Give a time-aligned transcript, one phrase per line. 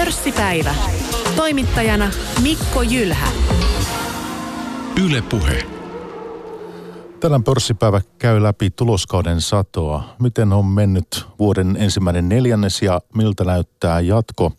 [0.00, 0.74] Pörssipäivä.
[1.36, 2.10] Toimittajana
[2.42, 3.28] Mikko Jylhä.
[5.04, 5.66] Yle Puhe.
[7.20, 10.16] Tänään pörssipäivä käy läpi tuloskauden satoa.
[10.18, 14.52] Miten on mennyt vuoden ensimmäinen neljännes ja miltä näyttää jatko?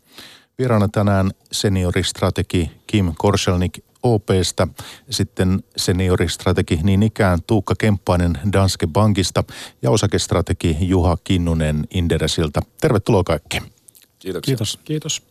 [0.58, 4.68] Vieraana tänään senioristrategi Kim Korselnik OPstä,
[5.10, 9.44] sitten senioristrategi niin ikään Tuukka Kemppainen Danske Bankista
[9.82, 12.62] ja osakestrategi Juha Kinnunen Inderesiltä.
[12.82, 13.62] Tervetuloa kaikki.
[14.20, 14.52] Kiitoksia.
[14.52, 14.80] Kiitos.
[14.84, 15.31] Kiitos.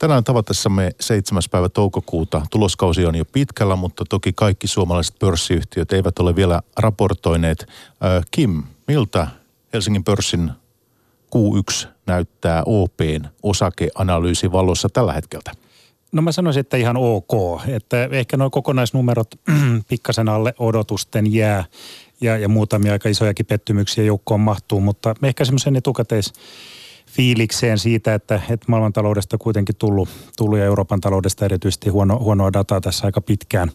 [0.00, 1.42] Tänään tavatessamme 7.
[1.50, 2.42] päivä toukokuuta.
[2.50, 7.66] Tuloskausi on jo pitkällä, mutta toki kaikki suomalaiset pörssiyhtiöt eivät ole vielä raportoineet.
[8.30, 9.26] Kim, miltä
[9.72, 10.50] Helsingin pörssin
[11.36, 15.52] Q1 näyttää OPn osakeanalyysin valossa tällä hetkellä?
[16.12, 17.60] No mä sanoisin, että ihan ok.
[17.68, 19.34] Että ehkä nuo kokonaisnumerot
[19.88, 21.64] pikkasen alle odotusten jää
[22.20, 26.32] ja, ja muutamia aika isojakin pettymyksiä joukkoon mahtuu, mutta ehkä semmoisen etukäteis
[27.12, 32.80] fiilikseen siitä, että, että maailmantaloudesta kuitenkin tullut, tullut ja Euroopan taloudesta erityisesti huono, huonoa dataa
[32.80, 33.70] tässä aika pitkään,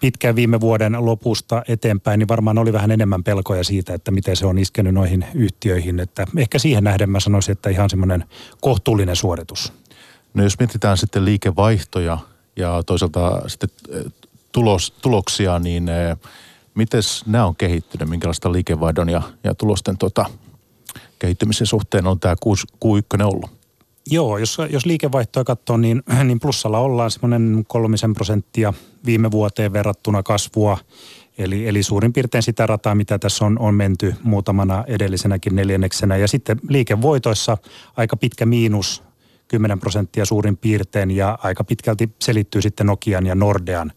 [0.00, 4.46] pitkään viime vuoden lopusta eteenpäin, niin varmaan oli vähän enemmän pelkoja siitä, että miten se
[4.46, 6.00] on iskenyt noihin yhtiöihin.
[6.00, 8.24] Että ehkä siihen nähden mä sanoisin, että ihan semmoinen
[8.60, 9.72] kohtuullinen suoritus.
[10.34, 12.18] No jos mietitään sitten liikevaihtoja
[12.56, 14.12] ja toisaalta sitten eh,
[14.52, 16.16] tulos, tuloksia, niin eh,
[16.74, 20.26] miten nämä on kehittynyt, minkälaista liikevaihdon ja, ja tulosten tota,
[21.18, 22.34] kehittymisen suhteen on tämä
[22.84, 23.50] Q1 ollut?
[24.10, 28.72] Joo, jos, jos liikevaihtoa katsoo, niin, niin plussalla ollaan semmoinen kolmisen prosenttia
[29.06, 30.78] viime vuoteen verrattuna kasvua.
[31.38, 36.16] Eli, eli suurin piirtein sitä rataa, mitä tässä on, on menty muutamana edellisenäkin neljänneksenä.
[36.16, 37.58] Ja sitten liikevoitoissa
[37.96, 39.02] aika pitkä miinus
[39.48, 43.92] 10 prosenttia suurin piirtein ja aika pitkälti selittyy sitten Nokian ja Nordean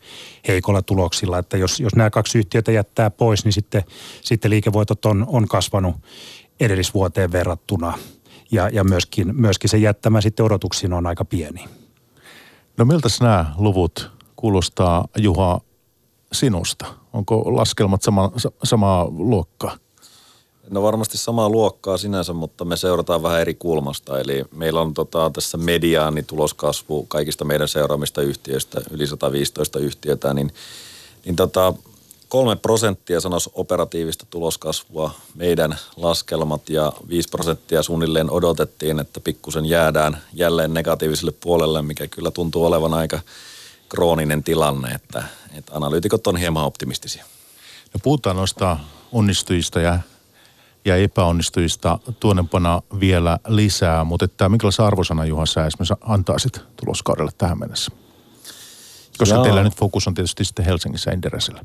[0.47, 3.83] heikolla tuloksilla, että jos, jos nämä kaksi yhtiötä jättää pois, niin sitten,
[4.21, 5.95] sitten liikevoitot on, on kasvanut
[6.59, 7.93] edellisvuoteen verrattuna
[8.51, 11.65] ja, ja myöskin, myöskin se jättämä sitten odotuksiin on aika pieni.
[12.77, 15.61] No miltä nämä luvut kuulostaa Juha
[16.33, 16.85] sinusta?
[17.13, 18.31] Onko laskelmat sama,
[18.63, 19.77] samaa luokkaa?
[20.69, 24.19] No varmasti samaa luokkaa sinänsä, mutta me seurataan vähän eri kulmasta.
[24.19, 30.51] Eli meillä on tota, tässä mediaani tuloskasvu kaikista meidän seuraamista yhtiöistä, yli 115 yhtiötä, niin,
[31.25, 31.73] niin tota,
[32.29, 40.17] kolme prosenttia sanoisi operatiivista tuloskasvua meidän laskelmat ja 5 prosenttia suunnilleen odotettiin, että pikkusen jäädään
[40.33, 43.19] jälleen negatiiviselle puolelle, mikä kyllä tuntuu olevan aika
[43.89, 45.23] krooninen tilanne, että,
[45.53, 47.25] että analyytikot on hieman optimistisia.
[47.93, 48.77] No puhutaan noista
[49.11, 49.99] onnistujista ja
[50.85, 57.59] ja epäonnistujista tuonnepana vielä lisää, mutta että minkälaisen arvosana Juha sä esimerkiksi antaisit tuloskaudelle tähän
[57.59, 57.91] mennessä?
[59.17, 59.43] Koska Joo.
[59.43, 61.61] teillä nyt fokus on tietysti sitten Helsingissä Inderesillä.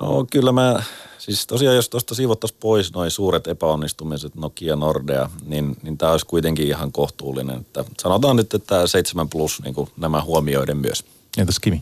[0.00, 0.82] No kyllä mä,
[1.18, 6.26] siis tosiaan jos tuosta siivottaisiin pois noin suuret epäonnistumiset, Nokia, Nordea, niin, niin tämä olisi
[6.26, 7.60] kuitenkin ihan kohtuullinen.
[7.60, 11.04] Että sanotaan nyt, että 7 plus niin kuin nämä huomioiden myös.
[11.38, 11.80] Entäs Kimi?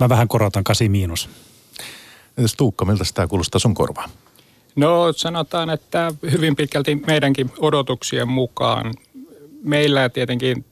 [0.00, 1.28] Mä vähän korotan 8 miinus.
[2.38, 4.10] Entäs Tuukka, miltä tämä kuulostaa sun korvaan?
[4.76, 8.94] No sanotaan, että hyvin pitkälti meidänkin odotuksien mukaan.
[9.62, 10.64] Meillä tietenkin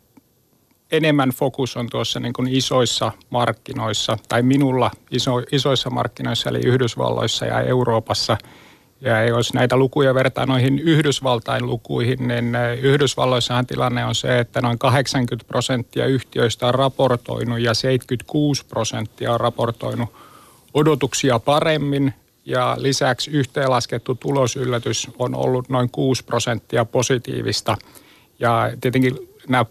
[0.92, 7.46] enemmän fokus on tuossa niin kuin isoissa markkinoissa, tai minulla iso, isoissa markkinoissa, eli Yhdysvalloissa
[7.46, 8.36] ja Euroopassa.
[9.00, 14.60] Ja jos näitä lukuja vertaa noihin Yhdysvaltain lukuihin, niin eh, Yhdysvalloissahan tilanne on se, että
[14.60, 20.08] noin 80 prosenttia yhtiöistä on raportoinut ja 76 prosenttia on raportoinut
[20.74, 22.14] odotuksia paremmin
[22.44, 27.76] ja lisäksi yhteenlaskettu tulosyllätys on ollut noin 6 prosenttia positiivista.
[28.38, 29.64] Ja tietenkin nämä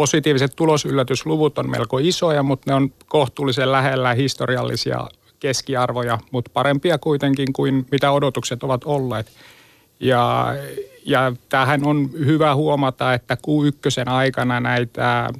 [0.00, 5.08] positiiviset tulosyllätysluvut on melko isoja, mutta ne on kohtuullisen lähellä historiallisia
[5.40, 9.26] keskiarvoja, mutta parempia kuitenkin kuin mitä odotukset ovat olleet.
[10.00, 10.54] Ja,
[11.04, 15.30] ja tähän on hyvä huomata, että Q1 aikana näitä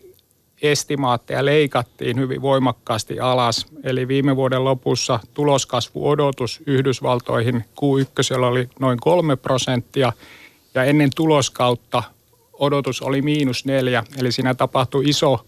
[0.62, 3.66] estimaatteja leikattiin hyvin voimakkaasti alas.
[3.84, 10.12] Eli viime vuoden lopussa tuloskasvuodotus Yhdysvaltoihin Q1 oli noin kolme prosenttia
[10.74, 12.02] ja ennen tuloskautta
[12.60, 14.04] odotus oli miinus neljä.
[14.18, 15.46] Eli siinä tapahtui iso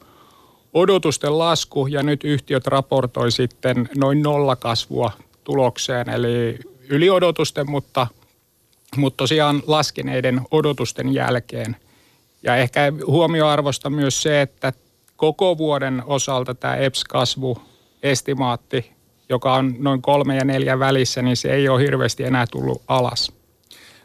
[0.75, 5.13] odotusten lasku ja nyt yhtiöt raportoi sitten noin nolla kasvua
[5.45, 6.09] tulokseen.
[6.09, 8.07] Eli yli odotusten, mutta,
[8.97, 11.77] mutta tosiaan laskeneiden odotusten jälkeen.
[12.43, 14.73] Ja ehkä huomioarvosta myös se, että
[15.17, 17.59] koko vuoden osalta tämä EPS-kasvu
[18.03, 18.93] estimaatti,
[19.29, 23.42] joka on noin kolme ja neljä välissä, niin se ei ole hirveästi enää tullut alas.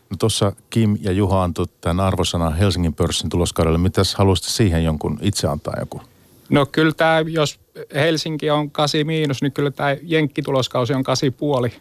[0.09, 3.77] No tuossa Kim ja Juha antoi tämän arvosana Helsingin pörssin tuloskaudelle.
[3.77, 6.01] Mitäs haluaisitte siihen jonkun itse antaa joku?
[6.49, 7.59] No kyllä tämä, jos
[7.93, 11.73] Helsinki on 8 miinus, niin kyllä tämä jenkkituloskausi on 8 puoli.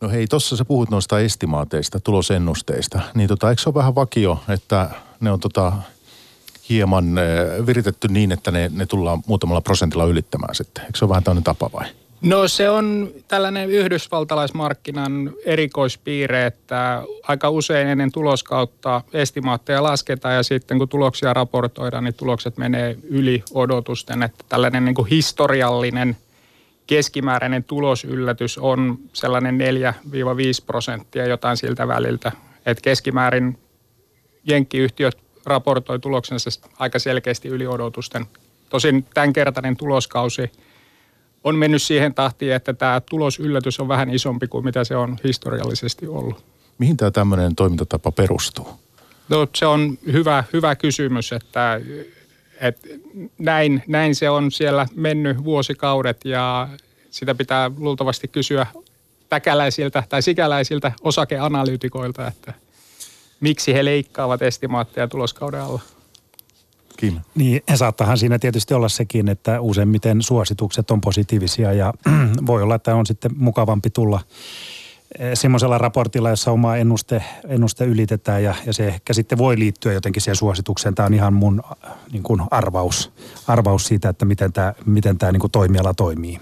[0.00, 3.00] No hei, tuossa sä puhut noista estimaateista, tulosennusteista.
[3.14, 4.90] Niin tota, eikö se ole vähän vakio, että
[5.20, 5.72] ne on tota,
[6.68, 10.84] hieman eh, viritetty niin, että ne, ne tullaan muutamalla prosentilla ylittämään sitten.
[10.84, 11.86] Eikö se ole vähän tämmöinen tapa vai?
[12.20, 20.78] No se on tällainen yhdysvaltalaismarkkinan erikoispiirre, että aika usein ennen tuloskautta estimaatteja lasketaan ja sitten
[20.78, 24.22] kun tuloksia raportoidaan, niin tulokset menee yli odotusten.
[24.22, 26.16] Että tällainen niin kuin historiallinen
[26.86, 29.60] keskimääräinen tulosyllätys on sellainen 4-5
[30.66, 32.32] prosenttia jotain siltä väliltä.
[32.66, 33.58] Että keskimäärin
[34.44, 38.26] jenkkiyhtiöt raportoi tuloksensa aika selkeästi yli odotusten.
[38.70, 40.50] Tosin tämänkertainen tuloskausi–
[41.44, 46.06] on mennyt siihen tahtiin, että tämä tulosyllätys on vähän isompi kuin mitä se on historiallisesti
[46.06, 46.44] ollut.
[46.78, 48.68] Mihin tämä tämmöinen toimintatapa perustuu?
[49.28, 51.80] No se on hyvä, hyvä kysymys, että,
[52.60, 52.88] että
[53.38, 56.68] näin, näin se on siellä mennyt vuosikaudet ja
[57.10, 58.66] sitä pitää luultavasti kysyä
[59.28, 62.54] täkäläisiltä tai sikäläisiltä osakeanalyytikoilta, että
[63.40, 65.80] miksi he leikkaavat estimaatteja tuloskauden alla.
[67.00, 67.20] Kim.
[67.34, 71.94] Niin, saattahan siinä tietysti olla sekin, että useimmiten suositukset on positiivisia ja
[72.46, 74.20] voi olla, että on sitten mukavampi tulla
[75.18, 79.92] eh, semmoisella raportilla, jossa oma ennuste, ennuste ylitetään ja, ja se ehkä sitten voi liittyä
[79.92, 80.94] jotenkin siihen suositukseen.
[80.94, 81.62] Tämä on ihan mun
[82.12, 83.10] niin kuin arvaus,
[83.46, 86.40] arvaus siitä, että miten tämä, miten tämä niin kuin toimiala toimii.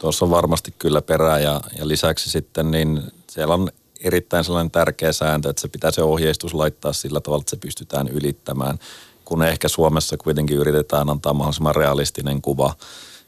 [0.00, 3.00] Tuossa on varmasti kyllä perää ja, ja lisäksi sitten niin
[3.30, 3.68] siellä on
[4.00, 8.08] erittäin sellainen tärkeä sääntö, että se pitää se ohjeistus laittaa sillä tavalla, että se pystytään
[8.08, 8.78] ylittämään–
[9.32, 12.74] kun ehkä Suomessa kuitenkin yritetään antaa mahdollisimman realistinen kuva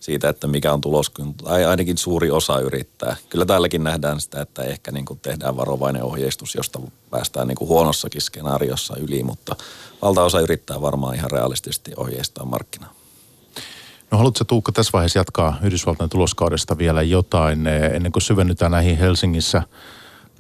[0.01, 1.13] siitä, että mikä on tulos,
[1.45, 3.17] tai ainakin suuri osa yrittää.
[3.29, 6.81] Kyllä täälläkin nähdään sitä, että ehkä niin kuin tehdään varovainen ohjeistus, josta
[7.11, 9.57] päästään niin kuin huonossakin skenaariossa yli, mutta
[10.03, 12.93] valtaosa yrittää varmaan ihan realistisesti ohjeistaa markkinaa.
[14.11, 19.63] No haluatko Tuukka tässä vaiheessa jatkaa Yhdysvaltain tuloskaudesta vielä jotain, ennen kuin syvennytään näihin Helsingissä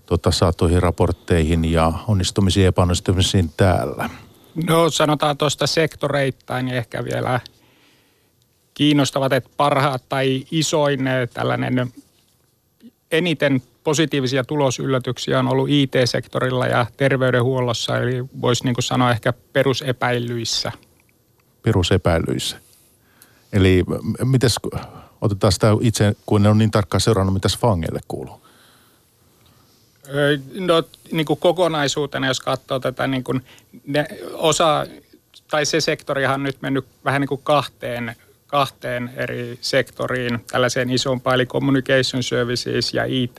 [0.07, 4.11] tota, saatuihin raportteihin ja onnistumisiin ja epäonnistumisiin täällä?
[4.69, 7.41] No sanotaan tuosta sektoreittain niin ehkä vielä
[8.75, 11.01] kiinnostavat, että parhaat tai isoin
[11.35, 11.93] tällainen
[13.11, 20.73] eniten positiivisia tulosyllätyksiä on ollut IT-sektorilla ja terveydenhuollossa, eli voisi niin sanoa ehkä perusepäilyissä.
[21.63, 22.57] Perusepäilyissä.
[23.53, 23.85] Eli
[24.25, 24.57] mites,
[25.21, 28.44] otetaan sitä itse, kun ne on niin tarkkaan seurannut, mitä fangeille kuuluu?
[30.59, 33.43] No niin kuin kokonaisuutena, jos katsoo tätä niin kuin
[33.87, 34.87] ne osa,
[35.51, 38.17] tai se sektorihan on nyt mennyt vähän niin kuin kahteen,
[38.47, 43.37] kahteen eri sektoriin, tällaiseen isompaan, eli communication services ja IT,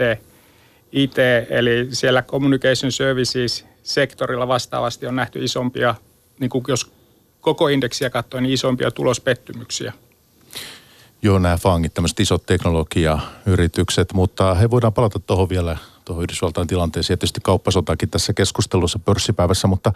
[0.92, 1.16] IT,
[1.50, 5.96] eli siellä communication services sektorilla vastaavasti on nähty isompia,
[6.40, 6.92] niin kuin jos
[7.42, 9.94] koko indeksiä katsoo, niin isompia tulospettymyksiä.
[11.22, 17.14] Joo, nämä fangit, tämmöiset isot teknologiayritykset, mutta he voidaan palata tuohon vielä tuohon Yhdysvaltain tilanteeseen
[17.14, 19.94] ja tietysti kauppasotakin tässä keskustelussa pörssipäivässä, mutta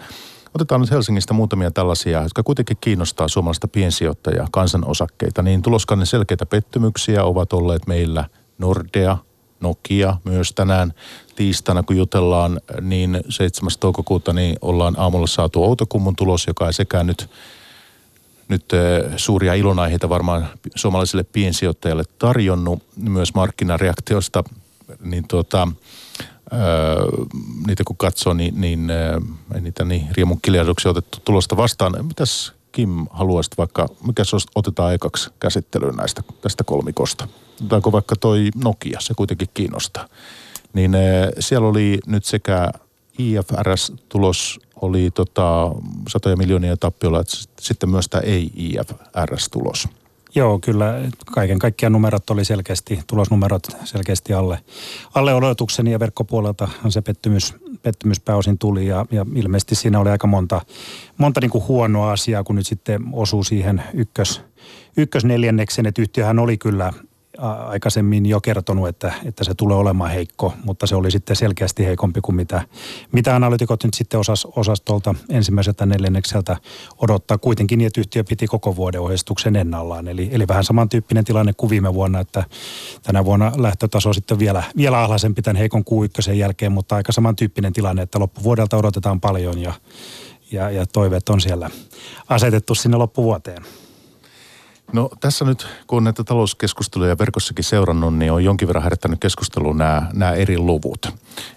[0.55, 5.41] otetaan nyt Helsingistä muutamia tällaisia, jotka kuitenkin kiinnostaa suomalaista piensijoittajaa, kansanosakkeita.
[5.41, 8.25] Niin tuloskannen selkeitä pettymyksiä ovat olleet meillä
[8.57, 9.17] Nordea,
[9.61, 10.93] Nokia myös tänään
[11.35, 13.71] tiistaina, kun jutellaan, niin 7.
[13.79, 17.29] toukokuuta niin ollaan aamulla saatu Outokummun tulos, joka ei sekään nyt
[18.49, 18.65] nyt
[19.17, 24.43] suuria ilonaiheita varmaan suomalaisille piensijoittajalle tarjonnut myös markkinareaktiosta
[25.01, 25.67] niin tuota,
[27.67, 28.89] niitä kun katsoo, niin, niin
[29.55, 30.39] ei niitä niin riemun
[30.89, 32.05] otettu tulosta vastaan.
[32.05, 37.27] Mitäs Kim haluaisit vaikka, mikä se otetaan ekaksi käsittelyyn näistä, tästä kolmikosta?
[37.59, 40.07] Otetaanko vaikka toi Nokia, se kuitenkin kiinnostaa.
[40.73, 40.91] Niin
[41.39, 42.69] siellä oli nyt sekä
[43.19, 45.71] IFRS-tulos oli tota,
[46.09, 49.87] satoja miljoonia tappiolla, että sitten myös tämä ei-IFRS-tulos.
[50.35, 50.93] Joo, kyllä.
[51.25, 54.59] Kaiken kaikkiaan numerot oli selkeästi, tulosnumerot selkeästi alle,
[55.15, 60.27] alle odotukseni ja verkkopuolelta se pettymys, pettymys pääosin tuli ja, ja ilmeisesti siinä oli aika
[60.27, 60.61] monta,
[61.17, 64.41] monta niin kuin huonoa asiaa, kun nyt sitten osuu siihen ykkös,
[64.97, 66.93] ykkösneljänneksen, että yhtiöhän oli kyllä
[67.67, 72.21] aikaisemmin jo kertonut, että, että se tulee olemaan heikko, mutta se oli sitten selkeästi heikompi
[72.21, 72.61] kuin mitä,
[73.11, 76.57] mitä analytikot nyt sitten osas, osastolta ensimmäiseltä neljännekseltä
[76.97, 77.37] odottaa.
[77.37, 81.69] Kuitenkin niin, että yhtiö piti koko vuoden ohjeistuksen ennallaan, eli, eli vähän samantyyppinen tilanne kuin
[81.69, 82.43] viime vuonna, että
[83.03, 85.89] tänä vuonna lähtötaso sitten vielä, vielä alhaisempi tämän heikon q
[86.35, 89.73] jälkeen, mutta aika samantyyppinen tilanne, että loppuvuodelta odotetaan paljon ja,
[90.51, 91.69] ja, ja toiveet on siellä
[92.29, 93.63] asetettu sinne loppuvuoteen.
[94.93, 99.77] No tässä nyt, kun on näitä talouskeskusteluja verkossakin seurannut, niin on jonkin verran herättänyt keskusteluun
[99.77, 101.13] nämä, nämä eri luvut.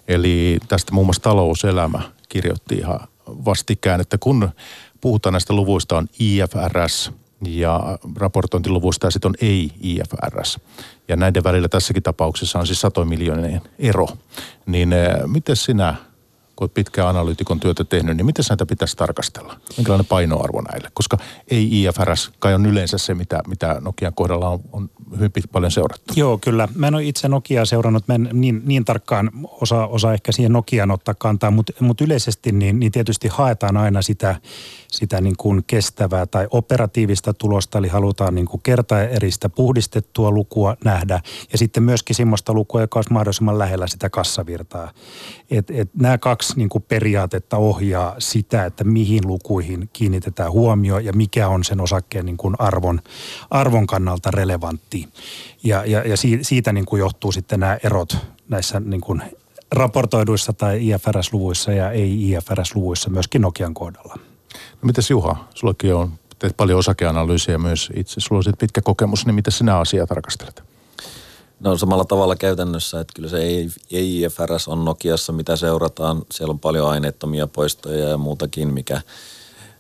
[0.09, 4.51] Eli tästä muun muassa talouselämä kirjoitti ihan vastikään, että kun
[5.01, 7.13] puhutaan näistä luvuista on IFRS
[7.45, 10.59] ja raportointiluvuista ja sitten on ei-IFRS.
[11.09, 14.09] Ja näiden välillä tässäkin tapauksessa on siis satoja miljoonien ero.
[14.67, 15.95] Niin eh, miten sinä
[16.57, 19.61] kun olet pitkään analyytikon työtä tehnyt, niin miten näitä pitäisi tarkastella?
[19.77, 20.89] Minkälainen painoarvo näille?
[20.95, 21.19] Koska
[21.51, 26.15] ei IFRS kai on yleensä se, mitä, mitä Nokian kohdalla on, on hyvin paljon seurattu.
[26.17, 26.69] Joo, kyllä.
[26.75, 30.53] Mä en ole itse Nokiaa seurannut, mä en niin, niin tarkkaan osaa osa ehkä siihen
[30.53, 34.37] Nokiaan ottaa kantaa, mutta, mutta yleisesti niin, niin tietysti haetaan aina sitä,
[34.89, 41.21] sitä niin kuin kestävää tai operatiivista tulosta, eli halutaan niin kuin kertaeristä puhdistettua lukua nähdä,
[41.53, 44.93] ja sitten myöskin semmoista lukua, joka olisi mahdollisimman lähellä sitä kassavirtaa.
[45.53, 51.13] Et, et nämä kaksi niin kuin periaatetta ohjaa sitä, että mihin lukuihin kiinnitetään huomio ja
[51.13, 53.01] mikä on sen osakkeen niin kuin arvon,
[53.51, 55.09] arvon kannalta relevantti.
[55.65, 58.17] Ja, ja, ja siitä niin kuin johtuu sitten nämä erot
[58.49, 59.23] näissä niin kuin
[59.73, 64.15] raportoiduissa tai IFRS-luvuissa ja ei-IFRS-luvuissa myöskin Nokian kohdalla.
[64.55, 69.35] No mitäs Juha, sullakin on, teet paljon osakeanalyysiä myös itse, sulla on pitkä kokemus, niin
[69.35, 70.72] miten sinä asiaa tarkastelet?
[71.65, 76.23] No samalla tavalla käytännössä, että kyllä se ei, ei IFRS on Nokiassa, mitä seurataan.
[76.31, 79.01] Siellä on paljon aineettomia poistoja ja muutakin, mikä,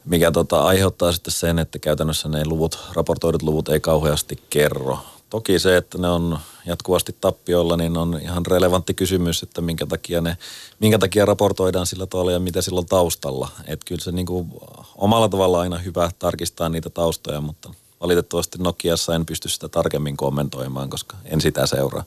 [0.05, 4.99] mikä tota, aiheuttaa sitten sen, että käytännössä ne luvut, raportoidut luvut ei kauheasti kerro.
[5.31, 10.21] Toki se, että ne on jatkuvasti tappiolla, niin on ihan relevantti kysymys, että minkä takia,
[10.21, 10.37] ne,
[10.81, 13.49] minkä takia raportoidaan sillä tavalla ja mitä sillä on taustalla.
[13.67, 14.51] Että kyllä se niin kuin
[14.97, 20.90] omalla tavalla aina hyvä tarkistaa niitä taustoja, mutta valitettavasti Nokiassa en pysty sitä tarkemmin kommentoimaan,
[20.90, 22.04] koska en sitä seuraa.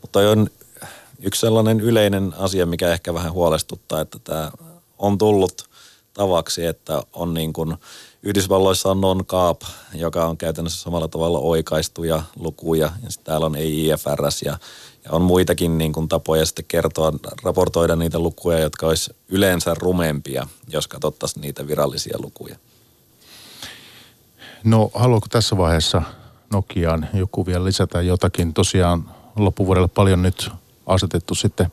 [0.00, 0.50] Mutta on
[1.22, 4.50] yksi sellainen yleinen asia, mikä ehkä vähän huolestuttaa, että tämä
[4.98, 5.68] on tullut
[6.14, 7.76] tavaksi, että on niin kuin–
[8.26, 9.62] Yhdysvalloissa on non-CAP,
[9.94, 14.58] joka on käytännössä samalla tavalla oikaistuja lukuja, ja sitten täällä on ei IFRS, ja,
[15.04, 20.46] ja on muitakin niin kuin tapoja sitten kertoa, raportoida niitä lukuja, jotka olisi yleensä rumempia,
[20.68, 22.56] jos katsottaisiin niitä virallisia lukuja.
[24.64, 26.02] No haluatko tässä vaiheessa
[26.52, 28.54] Nokiaan joku vielä lisätä jotakin?
[28.54, 30.50] Tosiaan loppuvuodelle paljon nyt
[30.86, 31.66] asetettu sitten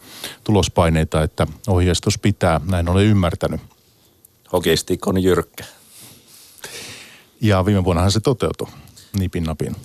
[0.43, 3.61] tulospaineita, että ohjeistus pitää, näin olen ymmärtänyt.
[4.53, 5.65] Hokistick on jyrkkä.
[7.41, 8.67] Ja viime vuonnahan se toteutui
[9.13, 9.75] nipin napin.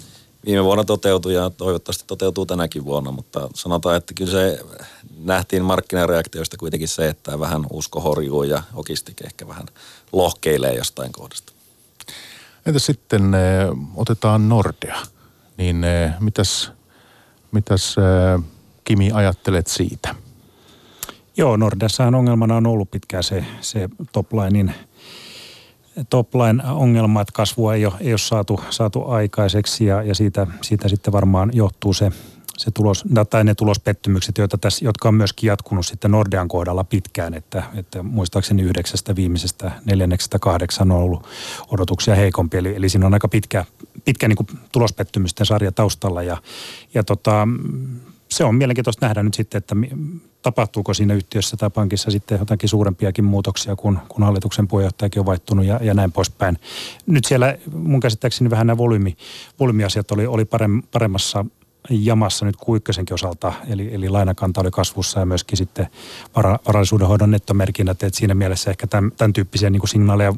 [0.47, 4.61] Viime vuonna toteutui ja toivottavasti toteutuu tänäkin vuonna, mutta sanotaan, että kyllä se
[5.19, 9.67] nähtiin markkinareaktioista kuitenkin se, että vähän usko horjuu ja okistik ehkä vähän
[10.13, 11.56] lohkeilee jostain kohdasta.
[12.67, 14.97] Entä sitten eh, otetaan Nordea,
[15.57, 16.73] niin eh, mitäs,
[17.53, 18.45] mitäs eh,
[18.85, 20.15] Kimi ajattelet siitä?
[21.37, 24.75] Joo, Nordeassahan ongelmana on ollut pitkään se, se toplinein
[26.11, 30.89] topline ongelma, että kasvua ei ole, ei ole saatu, saatu aikaiseksi ja, ja siitä, siitä
[30.89, 32.13] sitten varmaan johtuu se,
[32.59, 37.35] se tulos, tai ne tulospettymykset, joita tässä, jotka on myöskin jatkunut sitten Nordean kohdalla pitkään,
[37.35, 41.27] että, että muistaakseni yhdeksästä viimeisestä neljänneksestä kahdeksan on ollut
[41.69, 43.65] odotuksia heikompi, eli, eli siinä on aika pitkä,
[44.05, 46.37] pitkä niin tulospettymysten sarja taustalla ja,
[46.95, 47.49] ja tota,
[48.29, 49.77] se on mielenkiintoista nähdä nyt sitten, että
[50.43, 55.65] tapahtuuko siinä yhtiössä tai pankissa sitten jotakin suurempiakin muutoksia, kun, kun hallituksen puheenjohtajakin on vaihtunut
[55.65, 56.59] ja, ja näin poispäin.
[57.07, 59.17] Nyt siellä mun käsittääkseni vähän nämä volyymi,
[59.61, 61.45] volyymiasiat oli, oli parem, paremmassa
[61.91, 65.87] jamassa nyt kuin ykkösenkin osalta, eli, eli lainakanta oli kasvussa ja myöskin sitten
[66.37, 70.33] vara, varallisuudenhoidon nettomerkinnät, että siinä mielessä ehkä tämän, tämän tyyppisiä niin kuin signaaleja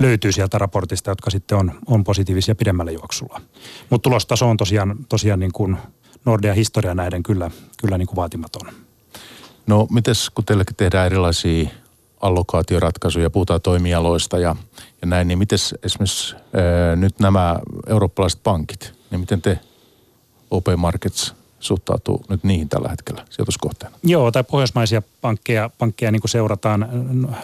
[0.00, 3.40] löytyy sieltä raportista, jotka sitten on, on positiivisia pidemmällä juoksulla.
[3.90, 5.76] Mutta tulostaso on tosiaan, tosiaan niin kuin
[6.24, 8.72] Nordea historia näiden kyllä, kyllä niin kuin vaatimaton.
[9.66, 11.68] No mites, kun teilläkin tehdään erilaisia
[12.20, 14.56] allokaatioratkaisuja, puhutaan toimialoista ja,
[15.02, 19.58] ja näin, niin miten esimerkiksi ää, nyt nämä eurooppalaiset pankit, niin miten te
[20.50, 23.96] OP Markets suhtautuu nyt niihin tällä hetkellä sijoituskohteena?
[24.02, 26.88] Joo, tai pohjoismaisia pankkeja, pankkeja niin kuin seurataan,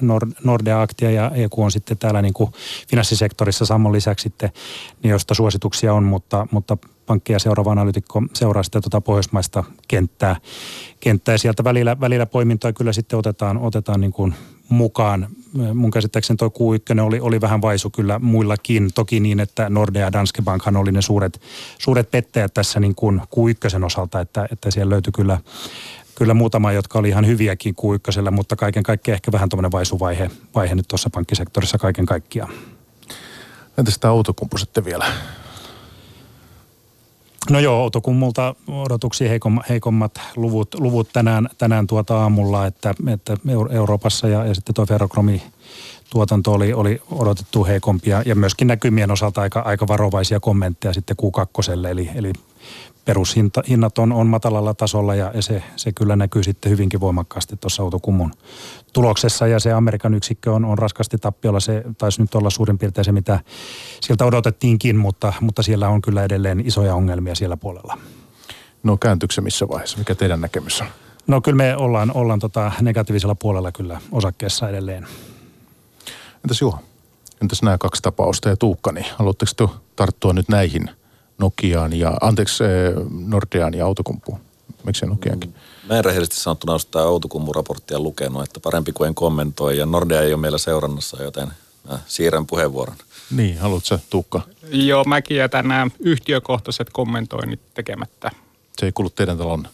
[0.00, 2.52] Nord, Nordea Aktia ja EQ on sitten täällä niin kuin
[2.88, 4.50] finanssisektorissa saman lisäksi sitten,
[5.02, 10.36] niin joista suosituksia on, mutta, mutta pankkeja seuraava analytikko seuraa sitten tuota pohjoismaista kenttää,
[11.00, 11.38] kenttää.
[11.38, 14.34] Sieltä välillä, välillä poimintoja kyllä sitten otetaan, otetaan niin kuin
[14.68, 15.28] mukaan.
[15.74, 18.90] Mun käsittääkseni tuo Q1 oli, oli vähän vaisu kyllä muillakin.
[18.94, 21.40] Toki niin, että Nordea ja Danske Bankhan oli ne suuret,
[21.78, 25.38] suuret pettäjät tässä niin kuin Q1 osalta, että, että siellä löytyi kyllä
[26.14, 30.74] kyllä muutama, jotka oli ihan hyviäkin Q1, mutta kaiken kaikkiaan ehkä vähän tuommoinen vaisuvaihe vaihe
[30.74, 32.52] nyt tuossa pankkisektorissa kaiken kaikkiaan.
[33.78, 35.04] Entäs tämä autokumpu sitten vielä?
[37.50, 43.36] No joo, Outokummulta odotuksia heikommat, heikommat luvut, luvut tänään, tänään tuota aamulla, että, että
[43.70, 45.42] Euroopassa ja, ja sitten tuo ferrokromi
[46.10, 51.88] tuotanto oli, oli odotettu heikompia ja myöskin näkymien osalta aika, aika varovaisia kommentteja sitten Q2,
[51.88, 52.32] eli, eli
[53.04, 58.32] perushinnat on, on matalalla tasolla ja, se, se kyllä näkyy sitten hyvinkin voimakkaasti tuossa autokummun
[58.92, 61.60] tuloksessa ja se Amerikan yksikkö on, on raskasti tappiolla.
[61.60, 63.40] Se taisi nyt olla suurin piirtein se, mitä
[64.00, 67.98] sieltä odotettiinkin, mutta, mutta siellä on kyllä edelleen isoja ongelmia siellä puolella.
[68.82, 69.98] No kääntyykö missä vaiheessa?
[69.98, 70.86] Mikä teidän näkemys on?
[71.26, 75.06] No kyllä me ollaan, ollaan tota negatiivisella puolella kyllä osakkeessa edelleen.
[76.44, 76.78] Entäs Juha?
[77.42, 80.90] Entäs nämä kaksi tapausta ja Tuukka, niin haluatteko tarttua nyt näihin
[81.42, 82.64] Nokiaan ja, anteeksi,
[83.10, 84.38] Nordeaan ja Autokumpuun?
[84.84, 85.54] Miksi Nokiankin?
[85.88, 89.78] Mä en rehellisesti sanottuna ole sitä Outokummun-raporttia lukenut, että parempi kuin en kommentoi.
[89.78, 91.48] Ja Nordea ei ole meillä seurannassa, joten
[91.90, 92.96] mä siirrän puheenvuoron.
[93.30, 94.40] Niin, haluatko Tuukka?
[94.70, 98.30] Joo, mäkin jätän nämä yhtiökohtaiset kommentoinnit tekemättä.
[98.78, 99.68] Se ei kuulu teidän talon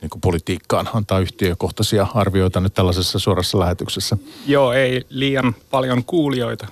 [0.00, 4.16] niin kuin politiikkaan antaa yhtiökohtaisia arvioita nyt tällaisessa suorassa lähetyksessä.
[4.46, 6.66] Joo, ei liian paljon kuulijoita.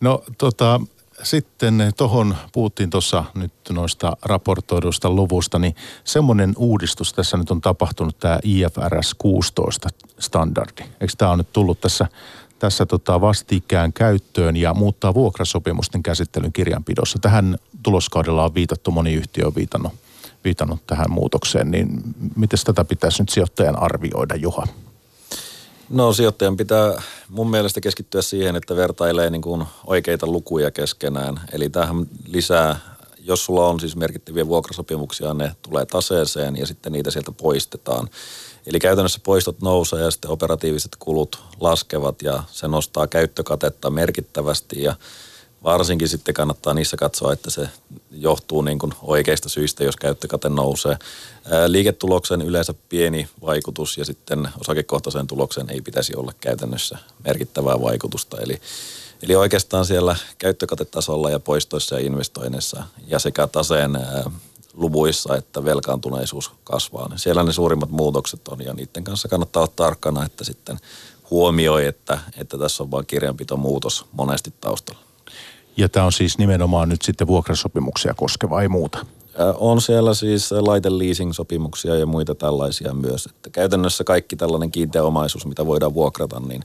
[0.00, 0.80] No tota,
[1.22, 8.18] sitten tuohon puhuttiin tuossa nyt noista raportoiduista luvusta, niin semmoinen uudistus tässä nyt on tapahtunut,
[8.18, 10.82] tämä IFRS 16 standardi.
[11.00, 12.06] Eikö tämä on nyt tullut tässä,
[12.58, 17.18] tässä tota vastikään käyttöön ja muuttaa vuokrasopimusten käsittelyn kirjanpidossa?
[17.18, 19.92] Tähän tuloskaudella on viitattu, moni yhtiö on viitannut,
[20.44, 22.02] viitannut tähän muutokseen, niin
[22.36, 24.66] miten tätä pitäisi nyt sijoittajan arvioida, Juha?
[25.88, 31.40] No sijoittajan pitää mun mielestä keskittyä siihen, että vertailee niin kuin oikeita lukuja keskenään.
[31.52, 32.78] Eli tähän lisää,
[33.18, 38.08] jos sulla on siis merkittäviä vuokrasopimuksia, ne tulee taseeseen ja sitten niitä sieltä poistetaan.
[38.66, 44.94] Eli käytännössä poistot nousee ja sitten operatiiviset kulut laskevat ja se nostaa käyttökatetta merkittävästi ja
[45.66, 47.68] varsinkin sitten kannattaa niissä katsoa, että se
[48.10, 50.98] johtuu niin kuin oikeista syistä, jos käyttökate nousee.
[51.66, 58.40] Liiketuloksen yleensä pieni vaikutus ja sitten osakekohtaiseen tulokseen ei pitäisi olla käytännössä merkittävää vaikutusta.
[58.40, 58.60] Eli,
[59.22, 63.98] eli oikeastaan siellä käyttökatetasolla ja poistoissa ja investoinneissa ja sekä taseen
[64.74, 67.10] luvuissa, että velkaantuneisuus kasvaa.
[67.16, 70.78] Siellä ne suurimmat muutokset on ja niiden kanssa kannattaa olla tarkkana, että sitten
[71.30, 75.05] huomioi, että, että tässä on vain kirjanpitomuutos monesti taustalla.
[75.76, 79.06] Ja tämä on siis nimenomaan nyt sitten vuokrasopimuksia koskeva, ei muuta.
[79.54, 83.26] On siellä siis laiteleasing-sopimuksia ja muita tällaisia myös.
[83.26, 86.62] Että käytännössä kaikki tällainen kiinteä omaisuus, mitä voidaan vuokrata, niin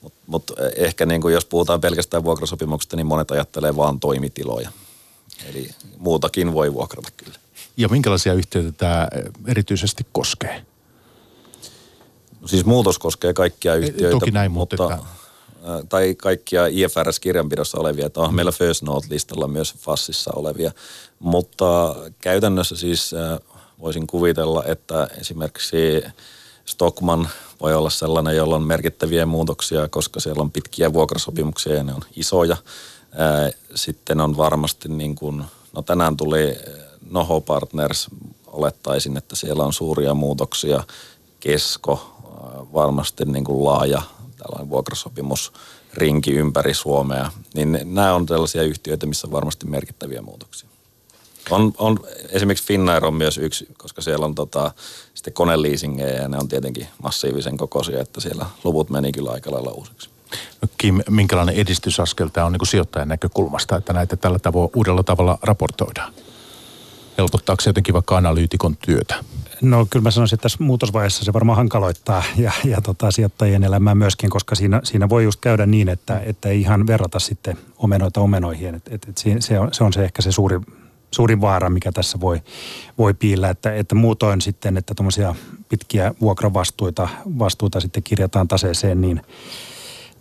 [0.00, 4.70] mutta mut ehkä niin kuin jos puhutaan pelkästään vuokrasopimuksesta, niin monet ajattelee vaan toimitiloja.
[5.48, 7.38] Eli muutakin voi vuokrata kyllä.
[7.76, 9.08] Ja minkälaisia yhtiöitä tämä
[9.46, 10.64] erityisesti koskee?
[12.46, 14.18] Siis muutos koskee kaikkia yhtiöitä.
[14.18, 15.06] Toki näin, mutta, mutta että
[15.88, 20.72] tai kaikkia IFRS-kirjanpidossa olevia, että on meillä First Note-listalla myös FASissa olevia,
[21.18, 23.10] mutta käytännössä siis
[23.80, 26.02] voisin kuvitella, että esimerkiksi
[26.64, 27.28] Stockman
[27.60, 32.02] voi olla sellainen, jolla on merkittäviä muutoksia, koska siellä on pitkiä vuokrasopimuksia ja ne on
[32.16, 32.56] isoja.
[33.74, 36.56] Sitten on varmasti niin kuin, no tänään tuli
[37.10, 38.08] Noho Partners,
[38.46, 40.84] olettaisin, että siellä on suuria muutoksia.
[41.40, 42.16] Kesko,
[42.74, 44.02] varmasti niin kuin laaja
[44.42, 45.52] tällainen vuokrasopimus
[45.94, 50.68] rinki ympäri Suomea, niin nämä on tällaisia yhtiöitä, missä on varmasti merkittäviä muutoksia.
[51.50, 51.98] On, on,
[52.28, 54.72] esimerkiksi Finnair on myös yksi, koska siellä on tota,
[55.14, 59.70] sitten koneliisingejä ja ne on tietenkin massiivisen kokoisia, että siellä luvut meni kyllä aika lailla
[59.70, 60.10] uusiksi.
[60.62, 65.38] No Kim, minkälainen edistysaskel tämä on niin sijoittajan näkökulmasta, että näitä tällä tavoin uudella tavalla
[65.42, 66.12] raportoidaan?
[67.20, 69.14] Helpottaako se jotenkin vaikka analyytikon työtä?
[69.62, 73.94] No kyllä mä sanoisin, että tässä muutosvaiheessa se varmaan hankaloittaa ja, ja tota, sijoittajien elämää
[73.94, 78.20] myöskin, koska siinä, siinä voi just käydä niin, että, että ei ihan verrata sitten omenoita
[78.20, 78.74] omenoihin.
[78.74, 80.60] Et, et, et se, on, se on se ehkä se suuri,
[81.10, 82.42] suurin vaara, mikä tässä voi,
[82.98, 85.34] voi piillä, että, että muutoin sitten, että tuommoisia
[85.68, 89.22] pitkiä vuokravastuita vastuuta sitten kirjataan taseeseen, niin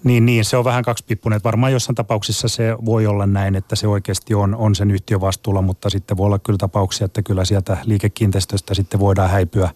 [0.03, 1.37] niin, niin, se on vähän kaksipippunen.
[1.37, 5.21] Että varmaan jossain tapauksissa se voi olla näin, että se oikeasti on, on sen yhtiön
[5.21, 9.69] vastuulla, mutta sitten voi olla kyllä tapauksia, että kyllä sieltä liikekiinteistöstä sitten voidaan häipyä,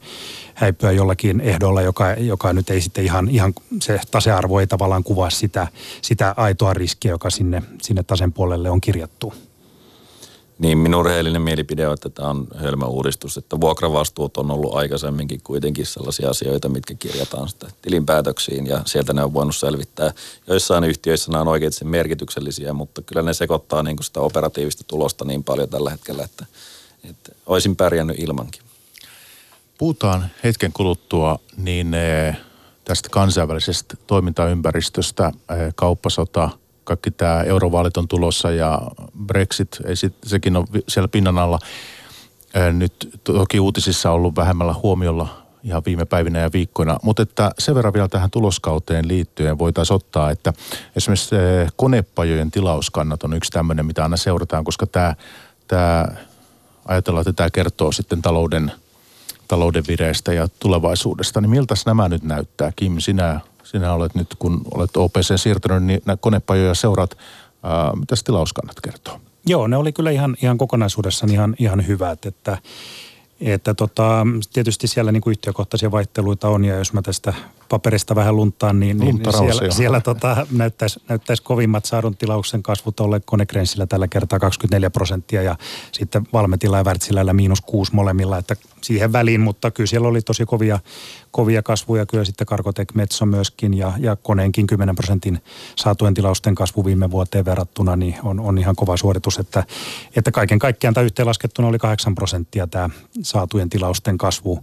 [0.53, 5.29] häipyä jollakin ehdolla, joka, joka nyt ei sitten ihan, ihan se tasearvo ei tavallaan kuvaa
[5.29, 5.67] sitä,
[6.01, 9.33] sitä aitoa riskiä, joka sinne, sinne tasen puolelle on kirjattu.
[10.63, 15.41] Niin minun rehellinen mielipide on, että tämä on hölmä uudistus, että vuokravastuut on ollut aikaisemminkin
[15.43, 20.11] kuitenkin sellaisia asioita, mitkä kirjataan sitä tilinpäätöksiin ja sieltä ne on voinut selvittää.
[20.47, 25.25] Joissain yhtiöissä nämä on oikeasti merkityksellisiä, mutta kyllä ne sekoittaa niin kuin sitä operatiivista tulosta
[25.25, 26.45] niin paljon tällä hetkellä, että,
[27.09, 28.61] että olisin pärjännyt ilmankin.
[29.77, 32.37] Puhutaan hetken kuluttua niin eh,
[32.85, 36.49] tästä kansainvälisestä toimintaympäristöstä, eh, kauppasota–
[36.83, 38.81] kaikki tämä eurovaalit on tulossa ja
[39.25, 41.59] Brexit, ei sit, sekin on siellä pinnan alla.
[42.73, 47.75] Nyt toki uutisissa on ollut vähemmällä huomiolla ihan viime päivinä ja viikkoina, mutta että sen
[47.75, 50.53] verran vielä tähän tuloskauteen liittyen voitaisiin ottaa, että
[50.95, 51.35] esimerkiksi
[51.75, 55.15] konepajojen tilauskannat on yksi tämmöinen, mitä aina seurataan, koska tämä,
[55.67, 56.05] tämä
[56.85, 58.71] ajatellaan, että tämä kertoo sitten talouden,
[59.47, 62.71] talouden vireistä ja tulevaisuudesta, niin miltä nämä nyt näyttää?
[62.75, 67.17] Kim, sinä sinä olet nyt, kun olet OPC siirtynyt, niin konepajoja seuraat.
[67.63, 69.19] Ää, mitäs tilauskannat kertoo?
[69.45, 72.57] Joo, ne oli kyllä ihan, ihan kokonaisuudessaan ihan, ihan hyvät, että
[73.41, 77.33] että tota, tietysti siellä niin kuin yhtiökohtaisia vaihteluita on ja jos mä tästä
[77.69, 83.19] paperista vähän luntaan, niin, niin siellä, siellä tota, näyttäisi, näyttäisi kovimmat saadun tilauksen kasvut olle
[83.19, 85.55] Konegrensillä tällä kertaa 24 prosenttia ja
[85.91, 90.45] sitten Valmetilla ja Wärtsilällä miinus kuusi molemmilla, että siihen väliin, mutta kyllä siellä oli tosi
[90.45, 90.79] kovia,
[91.33, 95.39] kovia kasvuja, kyllä sitten Karkotek Metso myöskin ja, ja koneenkin 10 prosentin
[95.75, 99.63] saatujen tilausten kasvu viime vuoteen verrattuna, niin on, on ihan kova suoritus, että,
[100.15, 102.89] että kaiken kaikkiaan tämä yhteenlaskettuna oli 8 prosenttia tämä
[103.21, 104.59] saatujen tilausten kasvu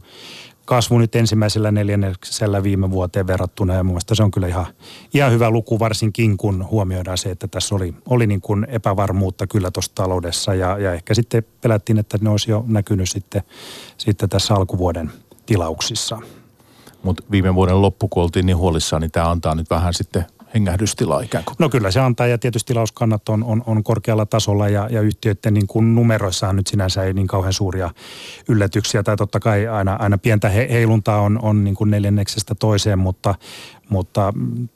[0.65, 4.67] kasvu nyt ensimmäisellä neljänneksellä viime vuoteen verrattuna ja mun se on kyllä ihan,
[5.15, 9.71] ihan hyvä luku varsinkin kun huomioidaan se, että tässä oli, oli niin kuin epävarmuutta kyllä
[9.71, 13.43] tuossa taloudessa ja, ja ehkä sitten pelättiin, että ne olisi jo näkynyt sitten,
[13.99, 15.11] sitten tässä alkuvuoden
[15.47, 16.19] tilauksissa.
[17.03, 21.21] Mutta viime vuoden loppu, kun oltiin niin huolissaan, niin tämä antaa nyt vähän sitten hengähdystilaa
[21.21, 21.57] ikään kuin.
[21.59, 25.55] No kyllä se antaa ja tietysti tilauskannat on, on, on korkealla tasolla ja, ja yhtiöiden
[25.55, 27.91] niin kuin numeroissaan nyt sinänsä ei niin kauhean suuria
[28.49, 32.99] yllätyksiä tai totta kai aina, aina pientä he, heiluntaa on, on niin kuin neljänneksestä toiseen,
[32.99, 33.35] mutta,
[33.89, 34.33] mutta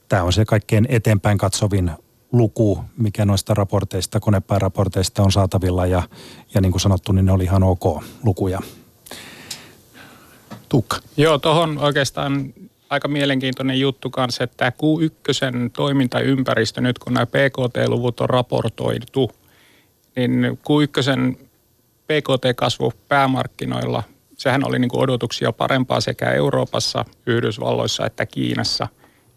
[0.08, 1.90] tämä on se kaikkein eteenpäin katsovin
[2.32, 6.02] luku, mikä noista raporteista, konepääraporteista on saatavilla ja,
[6.54, 8.60] ja niin kuin sanottu, niin ne oli ihan ok lukuja.
[10.68, 10.96] Tuukka.
[11.16, 12.54] Joo, tuohon oikeastaan
[12.90, 19.30] aika mielenkiintoinen juttu kanssa, että tämä Q1 toimintaympäristö, nyt kun nämä PKT-luvut on raportoitu,
[20.16, 21.36] niin Q1
[22.06, 24.02] PKT-kasvu päämarkkinoilla,
[24.36, 28.88] sehän oli niin kuin odotuksia parempaa sekä Euroopassa, Yhdysvalloissa että Kiinassa.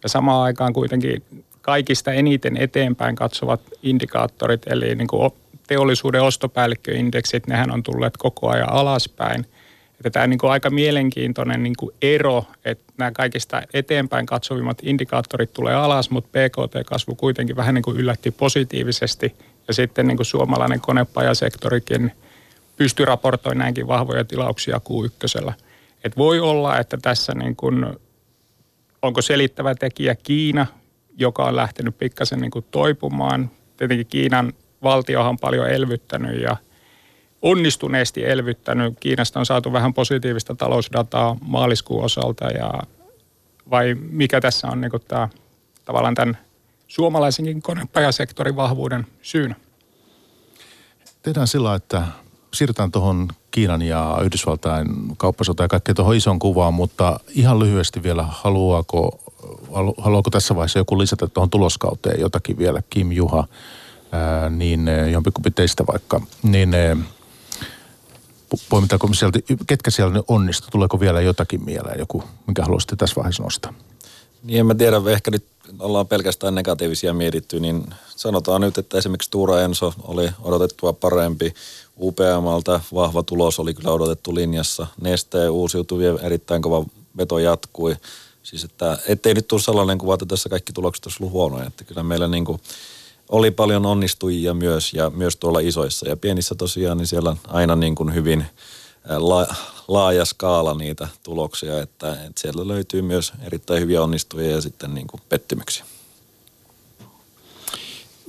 [0.04, 1.24] Ja samaan aikaan kuitenkin
[1.62, 5.32] kaikista eniten eteenpäin katsovat indikaattorit, eli niin kuin
[5.68, 9.46] teollisuuden ostopäällikköindeksit, nehän on tulleet koko ajan alaspäin–
[9.98, 14.78] että tämä on niin kuin aika mielenkiintoinen niin kuin ero, että nämä kaikista eteenpäin katsovimmat
[14.84, 19.36] indikaattorit tulee alas, mutta PKT-kasvu kuitenkin vähän niin kuin yllätti positiivisesti.
[19.68, 22.12] Ja sitten niin kuin suomalainen konepajasektorikin
[22.76, 25.54] pystyy raportoimaan näinkin vahvoja tilauksia Q1.
[26.04, 27.86] Et voi olla, että tässä niin kuin,
[29.02, 30.68] onko selittävä tekijä Kiina,
[31.18, 33.52] joka on lähtenyt pikkasen niin kuin toipumaan.
[33.78, 36.58] Tietenkin Kiinan valtiohan on paljon elvyttänyt ja–
[37.42, 38.94] onnistuneesti elvyttänyt.
[39.00, 42.74] Kiinasta on saatu vähän positiivista talousdataa maaliskuun osalta ja
[43.70, 45.30] vai mikä tässä on niin tämä,
[45.86, 46.38] tavallaan tämän
[46.88, 49.56] suomalaisenkin konepajasektorin vahvuuden syynä?
[51.22, 52.04] Tehdään sillä, että
[52.54, 58.24] siirrytään tuohon Kiinan ja Yhdysvaltain kauppasota ja kaikkea tuohon ison kuvaan, mutta ihan lyhyesti vielä,
[58.30, 59.20] haluaako,
[59.98, 63.48] haluaako tässä vaiheessa joku lisätä tuohon tuloskauteen jotakin vielä, Kim Juha,
[64.12, 66.76] ää, niin jompikumpi teistä vaikka, niin
[68.70, 70.68] poimitaanko sieltä, ketkä siellä ne onnistu?
[70.72, 73.74] Tuleeko vielä jotakin mieleen, joku, mikä haluaisitte tässä vaiheessa nostaa?
[74.44, 75.46] Niin en mä tiedä, ehkä nyt
[75.80, 77.84] ollaan pelkästään negatiivisia mietitty, niin
[78.16, 81.54] sanotaan nyt, että esimerkiksi Tuura Enso oli odotettua parempi.
[82.02, 84.88] UPMltä vahva tulos oli kyllä odotettu linjassa.
[85.02, 86.86] Nesteen uusiutuvien erittäin kova
[87.18, 87.96] veto jatkui.
[88.44, 91.68] Siis että ettei nyt tule sellainen kuva, että tässä kaikki tulokset olisi ollut huonoja.
[91.68, 92.62] Että kyllä meillä niin kuin
[93.30, 96.10] oli paljon onnistujia myös ja myös tuolla isoissa.
[96.10, 98.46] Ja pienissä tosiaan, niin siellä aina niin kuin hyvin
[99.18, 99.48] la,
[99.88, 105.08] laaja skaala niitä tuloksia, että, että siellä löytyy myös erittäin hyviä onnistujia ja sitten niin
[105.08, 105.86] kuin pettymyksiä.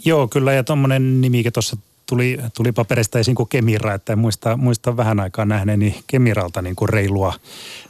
[0.05, 1.77] Joo, kyllä ja tuommoinen nimikin tuossa
[2.09, 6.89] tuli, tuli paperista esiin kuin Kemira, että muista, muista vähän aikaa nähneeni Kemiralta niin kuin
[6.89, 7.35] reilua,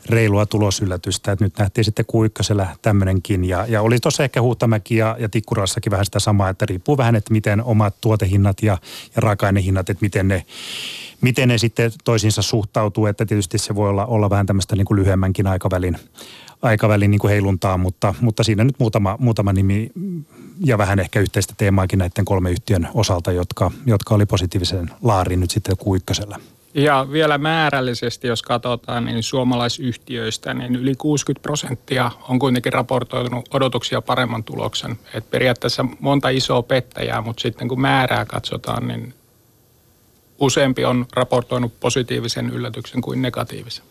[0.06, 1.32] reilua tulosyllätystä.
[1.32, 5.90] Että nyt nähtiin sitten Q1 tämmöinenkin ja, ja oli tuossa ehkä Huuttamäki ja, ja Tikkurassakin
[5.90, 8.78] vähän sitä samaa, että riippuu vähän, että miten omat tuotehinnat ja,
[9.16, 10.44] ja raaka-ainehinnat, että miten ne,
[11.20, 14.98] miten ne sitten toisiinsa suhtautuu, että tietysti se voi olla, olla vähän tämmöistä niin kuin
[14.98, 15.98] lyhyemmänkin aikavälin,
[16.62, 19.90] aikavälin niin kuin heiluntaa, mutta, mutta siinä nyt muutama, muutama nimi
[20.64, 25.50] ja vähän ehkä yhteistä teemaakin näiden kolme yhtiön osalta, jotka, jotka oli positiivisen laarin nyt
[25.50, 26.40] sitten Q1.
[26.74, 34.02] Ja vielä määrällisesti, jos katsotaan, niin suomalaisyhtiöistä, niin yli 60 prosenttia on kuitenkin raportoinut odotuksia
[34.02, 34.98] paremman tuloksen.
[35.14, 39.14] Et periaatteessa monta isoa pettäjää, mutta sitten kun määrää katsotaan, niin
[40.38, 43.84] useampi on raportoinut positiivisen yllätyksen kuin negatiivisen.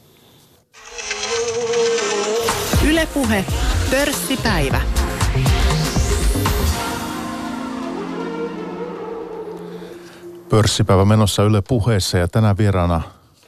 [2.97, 3.45] Ylepuhe
[3.91, 4.81] pörssipäivä.
[10.49, 13.01] Pörssipäivä menossa Yle puheessa ja tänään vieraana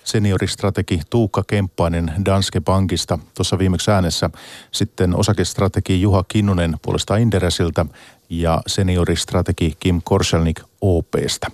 [0.03, 3.19] senioristrategi Tuukka Kemppainen Danske Bankista.
[3.35, 4.29] Tuossa viimeksi äänessä
[4.71, 7.85] sitten osakestrategi Juha Kinnunen puolesta Inderesiltä
[8.29, 11.47] ja senioristrategi Kim Korselnik OPstä.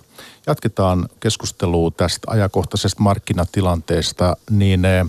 [0.46, 5.06] Jatketaan keskustelua tästä ajankohtaisesta markkinatilanteesta, niin eh,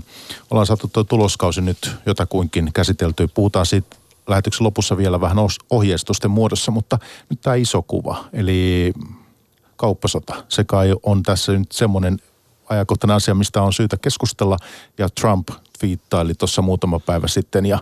[0.52, 3.28] ollaan saatu tuo tuloskausi nyt jotakuinkin käsitelty.
[3.34, 3.96] Puhutaan siitä
[4.28, 5.38] lähetyksen lopussa vielä vähän
[5.70, 7.00] ohjeistusten muodossa, mutta
[7.30, 8.94] nyt tämä iso kuva, eli
[9.76, 10.44] kauppasota.
[10.50, 12.20] Se kai on tässä nyt semmoinen
[12.70, 14.58] ajankohtainen asia, mistä on syytä keskustella.
[14.98, 15.50] Ja Trump
[15.80, 17.80] twiittaili tuossa muutama päivä sitten ja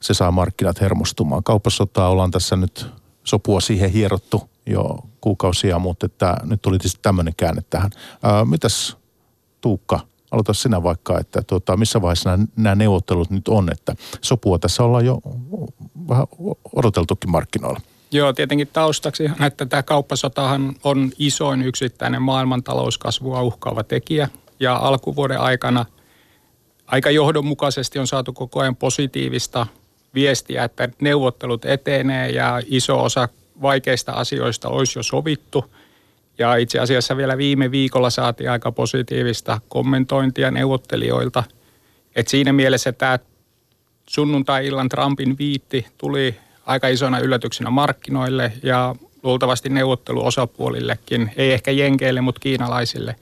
[0.00, 1.44] se saa markkinat hermostumaan.
[1.44, 2.86] Kauppasotaa ollaan tässä nyt
[3.26, 7.90] sopua siihen hierottu jo kuukausia, mutta että nyt tuli tietysti tämmöinen käänne tähän.
[8.22, 8.96] Ää, mitäs
[9.60, 14.58] Tuukka, aloita sinä vaikka, että tuota, missä vaiheessa nämä, nämä neuvottelut nyt on, että sopua
[14.58, 15.20] tässä ollaan jo
[16.08, 16.26] vähän
[16.76, 17.80] odoteltukin markkinoilla.
[18.10, 24.28] Joo, tietenkin taustaksi, että tämä kauppasotahan on isoin yksittäinen maailman talouskasvua uhkaava tekijä.
[24.60, 25.84] Ja alkuvuoden aikana
[26.86, 29.66] aika johdonmukaisesti on saatu koko ajan positiivista
[30.16, 33.28] viestiä, että neuvottelut etenee ja iso osa
[33.62, 35.64] vaikeista asioista olisi jo sovittu.
[36.38, 41.44] Ja itse asiassa vielä viime viikolla saatiin aika positiivista kommentointia neuvottelijoilta.
[42.16, 43.18] Et siinä mielessä tämä
[44.06, 52.40] sunnuntai-illan Trumpin viitti tuli aika isona yllätyksenä markkinoille ja luultavasti neuvotteluosapuolillekin, ei ehkä jenkeille, mutta
[52.40, 53.16] kiinalaisille.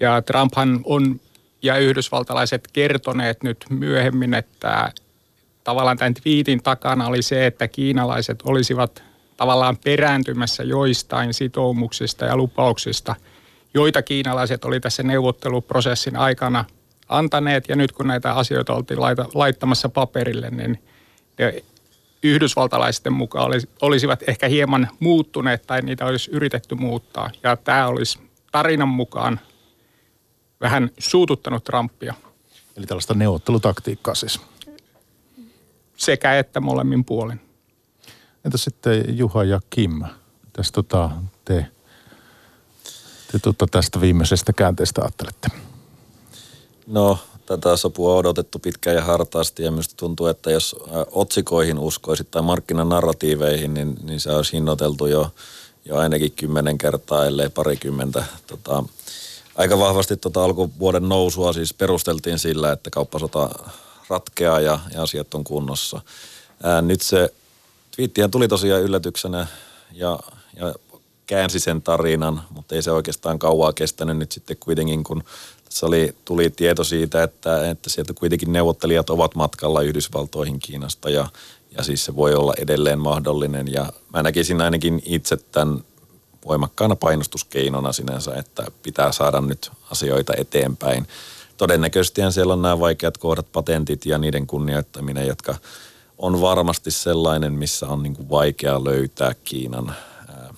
[0.00, 1.20] Ja Trumphan on
[1.62, 4.92] ja yhdysvaltalaiset kertoneet nyt myöhemmin, että
[5.64, 9.02] tavallaan tämän twiitin takana oli se, että kiinalaiset olisivat
[9.36, 13.14] tavallaan perääntymässä joistain sitoumuksista ja lupauksista,
[13.74, 16.64] joita kiinalaiset oli tässä neuvotteluprosessin aikana
[17.08, 17.68] antaneet.
[17.68, 19.00] Ja nyt kun näitä asioita oltiin
[19.34, 20.82] laittamassa paperille, niin
[21.38, 21.62] ne
[22.22, 27.30] yhdysvaltalaisten mukaan olisivat ehkä hieman muuttuneet tai niitä olisi yritetty muuttaa.
[27.42, 28.18] Ja tämä olisi
[28.52, 29.40] tarinan mukaan
[30.60, 32.14] vähän suututtanut Trumpia.
[32.76, 34.40] Eli tällaista neuvottelutaktiikkaa siis.
[36.00, 37.40] Sekä että molemmin puolin.
[38.44, 40.02] Entä sitten Juha ja Kim?
[40.52, 41.10] Tästä tota,
[41.44, 41.66] te,
[43.32, 45.48] te tota, tästä viimeisestä käänteestä ajattelette?
[46.86, 50.76] No, tätä sopua on odotettu pitkään ja hartaasti ja minusta tuntuu, että jos
[51.10, 55.30] otsikoihin uskoisit tai markkinanarratiiveihin, niin, niin se olisi hinnoiteltu jo,
[55.84, 58.24] jo ainakin kymmenen kertaa, ellei parikymmentä.
[58.46, 58.84] Tota,
[59.54, 63.50] aika vahvasti tota alkuvuoden nousua siis perusteltiin sillä, että kauppasota
[64.10, 66.00] ratkeaa ja, ja asiat on kunnossa.
[66.62, 67.34] Ää, nyt se
[67.96, 69.46] twiittihän tuli tosiaan yllätyksenä
[69.92, 70.18] ja,
[70.56, 70.74] ja
[71.26, 75.24] käänsi sen tarinan, mutta ei se oikeastaan kauaa kestänyt nyt sitten kuitenkin, kun
[75.64, 81.28] tässä oli, tuli tieto siitä, että, että sieltä kuitenkin neuvottelijat ovat matkalla Yhdysvaltoihin Kiinasta ja,
[81.76, 83.72] ja siis se voi olla edelleen mahdollinen.
[83.72, 85.84] Ja mä näkisin ainakin itse tämän
[86.46, 91.06] voimakkaana painostuskeinona sinänsä, että pitää saada nyt asioita eteenpäin.
[91.60, 95.54] Todennäköisesti siellä on nämä vaikeat kohdat, patentit ja niiden kunnioittaminen, jotka
[96.18, 99.94] on varmasti sellainen, missä on niin kuin vaikea löytää Kiinan,
[100.28, 100.54] ää,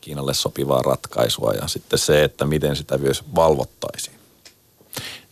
[0.00, 4.16] Kiinalle sopivaa ratkaisua ja sitten se, että miten sitä myös valvottaisiin.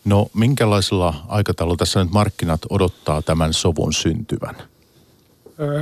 [0.05, 4.57] No minkälaisella aikataululla tässä nyt markkinat odottaa tämän sovun syntyvän?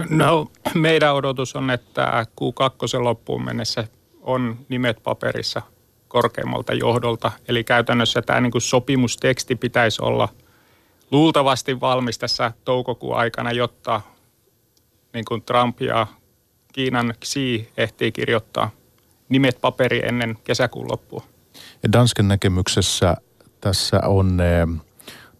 [0.09, 3.89] No meidän odotus on, että Q2 loppuun mennessä
[4.23, 5.63] on nimet paperissa
[6.13, 7.33] korkeammalta johdolta.
[7.49, 10.29] Eli käytännössä tämä niin kuin sopimusteksti pitäisi olla
[11.11, 14.01] luultavasti valmis tässä toukokuun aikana, jotta
[15.15, 16.07] niin kuin Trump ja
[16.73, 18.71] Kiinan Xi ehtii kirjoittaa
[19.29, 21.23] nimet paperi ennen kesäkuun loppua.
[21.83, 23.17] Ja Dansken näkemyksessä
[23.61, 24.83] tässä on, eh,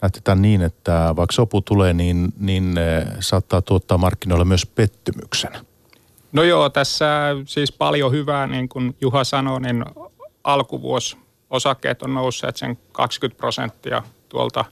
[0.03, 5.53] näytetään niin, että vaikka sopu tulee, niin, niin eh, saattaa tuottaa markkinoille myös pettymyksen.
[6.33, 7.07] No joo, tässä
[7.47, 9.85] siis paljon hyvää, niin kuin Juha sanoi, niin
[10.45, 11.17] alkuvuosi
[11.51, 14.65] osakkeet on nousseet sen 20 prosenttia tuolta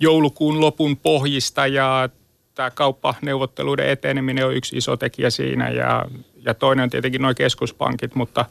[0.00, 2.08] joulukuun lopun pohjista ja
[2.54, 6.04] tämä kauppaneuvotteluiden eteneminen on yksi iso tekijä siinä ja,
[6.44, 8.44] ja toinen on tietenkin nuo keskuspankit, mutta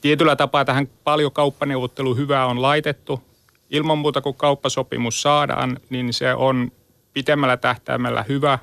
[0.00, 3.22] tietyllä tapaa tähän paljon kauppaneuvottelu hyvää on laitettu.
[3.70, 6.72] Ilman muuta kun kauppasopimus saadaan, niin se on
[7.12, 8.58] pitemmällä tähtäimellä hyvä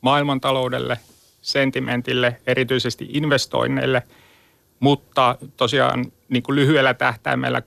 [0.00, 0.98] maailmantaloudelle,
[1.42, 4.02] sentimentille, erityisesti investoinneille,
[4.80, 7.62] mutta tosiaan niin kuin lyhyellä tähtäimellä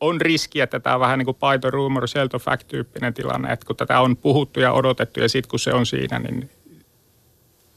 [0.00, 3.52] on riski, että tämä on vähän niin kuin the rumor, sell the fact tyyppinen tilanne,
[3.52, 6.50] että kun tätä on puhuttu ja odotettu ja sitten kun se on siinä, niin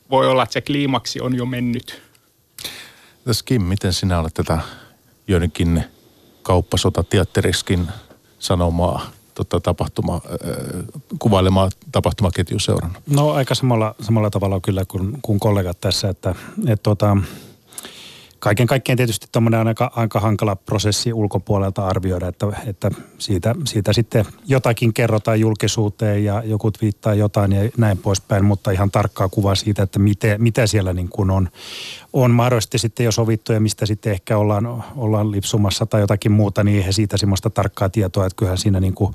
[0.09, 2.01] voi olla, että se kliimaksi on jo mennyt.
[3.25, 4.59] Tässä Kim, miten sinä olet tätä
[5.27, 5.83] joidenkin
[6.43, 7.87] kauppasotateatteriskin
[8.39, 10.21] sanomaa tota, tapahtuma,
[11.19, 13.03] kuvailemaa tapahtumaketju seurannut?
[13.07, 16.35] No aika samalla, samalla tavalla kyllä kuin, kuin kollegat tässä, että
[16.67, 17.17] et, tota,
[18.41, 24.25] kaiken kaikkien tietysti tuommoinen aika, aika hankala prosessi ulkopuolelta arvioida, että, että siitä, siitä sitten
[24.47, 29.83] jotakin kerrotaan julkisuuteen ja joku viittaa jotain ja näin poispäin, mutta ihan tarkkaa kuvaa siitä,
[29.83, 31.49] että miten, mitä siellä niin kuin on,
[32.13, 36.63] on mahdollisesti sitten jo sovittu ja mistä sitten ehkä ollaan, ollaan lipsumassa tai jotakin muuta,
[36.63, 39.13] niin eihän siitä semmoista tarkkaa tietoa, että kyllähän siinä niin kuin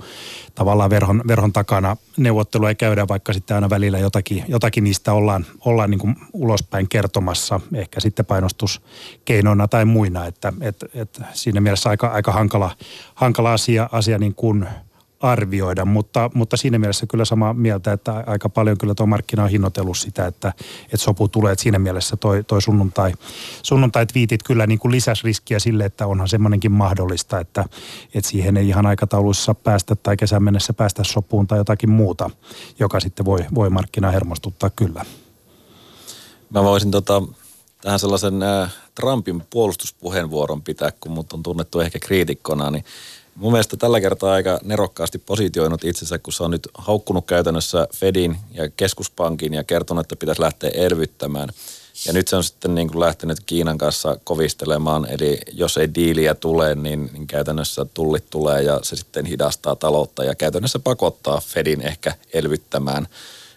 [0.55, 5.47] tavallaan verhon, verhon takana neuvottelua ei käydä, vaikka sitten aina välillä jotakin, jotakin niistä ollaan,
[5.65, 8.83] ollaan niin kuin ulospäin kertomassa, ehkä sitten painostus
[9.25, 12.71] keinoina tai muina, että et, et siinä mielessä aika, aika hankala,
[13.15, 14.67] hankala asia, asia niin kuin
[15.33, 19.51] arvioida, mutta, mutta siinä mielessä kyllä samaa mieltä, että aika paljon kyllä tuo markkina on
[19.51, 20.53] hinnoitellut sitä, että,
[20.85, 23.13] että sopu tulee, että siinä mielessä toi, toi sunnuntai,
[23.63, 27.65] sunnuntai-twiitit kyllä niin kuin lisäsi riskiä sille, että onhan semmoinenkin mahdollista, että,
[28.15, 32.31] että siihen ei ihan aikatauluissa päästä tai kesän mennessä päästä sopuun tai jotakin muuta,
[32.79, 35.05] joka sitten voi, voi markkinaa hermostuttaa kyllä.
[36.51, 37.23] Mä voisin tota,
[37.81, 42.85] tähän sellaisen äh, Trumpin puolustuspuheenvuoron pitää, kun mut on tunnettu ehkä kriitikkona, niin
[43.37, 48.37] mun mielestä tällä kertaa aika nerokkaasti positioinut itsensä, kun se on nyt haukkunut käytännössä Fedin
[48.53, 51.49] ja keskuspankin ja kertonut, että pitäisi lähteä elvyttämään.
[52.07, 56.35] Ja nyt se on sitten niin kuin lähtenyt Kiinan kanssa kovistelemaan, eli jos ei diiliä
[56.35, 61.81] tule, niin, niin käytännössä tullit tulee ja se sitten hidastaa taloutta ja käytännössä pakottaa Fedin
[61.83, 63.07] ehkä elvyttämään.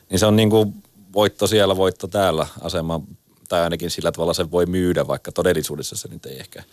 [0.10, 0.74] Niin se on niin kuin
[1.14, 3.02] voitto siellä, voitto täällä asema,
[3.50, 6.64] tai ainakin sillä tavalla se voi myydä, vaikka todellisuudessa se nyt ei ehkä,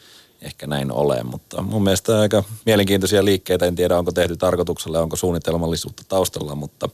[0.43, 1.23] ehkä näin ole.
[1.23, 6.89] Mutta mun mielestä aika mielenkiintoisia liikkeitä, en tiedä onko tehty tarkoituksella, onko suunnitelmallisuutta taustalla, mutta,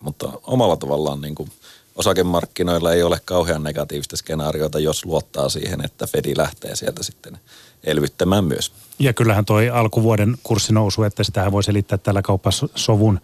[0.00, 1.52] mutta omalla tavallaan niin kuin
[1.94, 7.38] osakemarkkinoilla ei ole kauhean negatiivista skenaariota, jos luottaa siihen, että Fedi lähtee sieltä sitten
[7.84, 8.72] elvyttämään myös.
[8.98, 13.20] Ja kyllähän toi alkuvuoden kurssinousu, että sitähän voi selittää tällä kauppasovun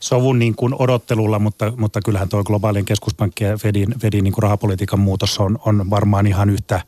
[0.00, 4.42] sovun niin kuin odottelulla, mutta, mutta kyllähän tuo globaalin keskuspankkien ja Fedin, Fedin niin kuin
[4.42, 6.80] rahapolitiikan muutos on, on varmaan ihan yhtä,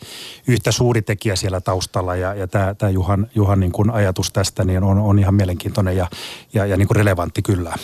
[0.46, 2.16] yhtä suuri tekijä siellä taustalla.
[2.16, 5.96] Ja, ja tämä, tämä Juhan, Juhan niin kuin ajatus tästä niin on, on ihan mielenkiintoinen
[5.96, 6.09] ja,
[6.55, 7.77] ja, ja niin kuin relevantti kyllä.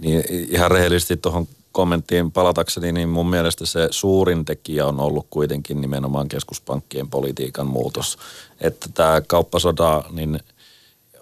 [0.00, 5.80] Niin ihan rehellisesti tuohon kommenttiin palatakseni, niin mun mielestä se suurin tekijä on ollut kuitenkin
[5.80, 8.18] nimenomaan keskuspankkien politiikan muutos.
[8.60, 10.40] Että tämä kauppasoda, niin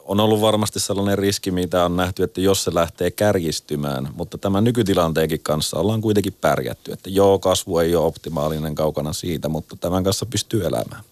[0.04, 4.64] on ollut varmasti sellainen riski, mitä on nähty, että jos se lähtee kärjistymään, mutta tämän
[4.64, 10.04] nykytilanteenkin kanssa ollaan kuitenkin pärjätty, että joo, kasvu ei ole optimaalinen kaukana siitä, mutta tämän
[10.04, 11.02] kanssa pystyy elämään.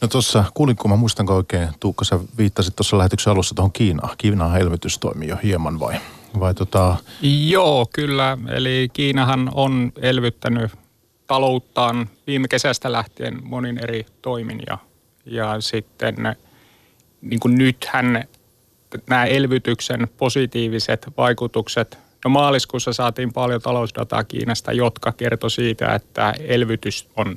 [0.00, 4.16] No tuossa, kuulinko mä muistanko oikein, Tuukka, sä viittasit tuossa lähetyksen alussa tuohon Kiinaan.
[4.18, 5.94] Kiinan elvytys toimii jo hieman vai?
[6.40, 6.96] Vai tota...
[7.22, 8.38] Joo, kyllä.
[8.48, 10.72] Eli Kiinahan on elvyttänyt
[11.26, 14.78] talouttaan viime kesästä lähtien monin eri toimin ja,
[15.26, 16.36] ja sitten
[17.20, 18.24] niin kuin nythän
[19.06, 27.08] nämä elvytyksen positiiviset vaikutukset, no maaliskuussa saatiin paljon talousdataa Kiinasta, jotka kertoi siitä, että elvytys
[27.16, 27.36] on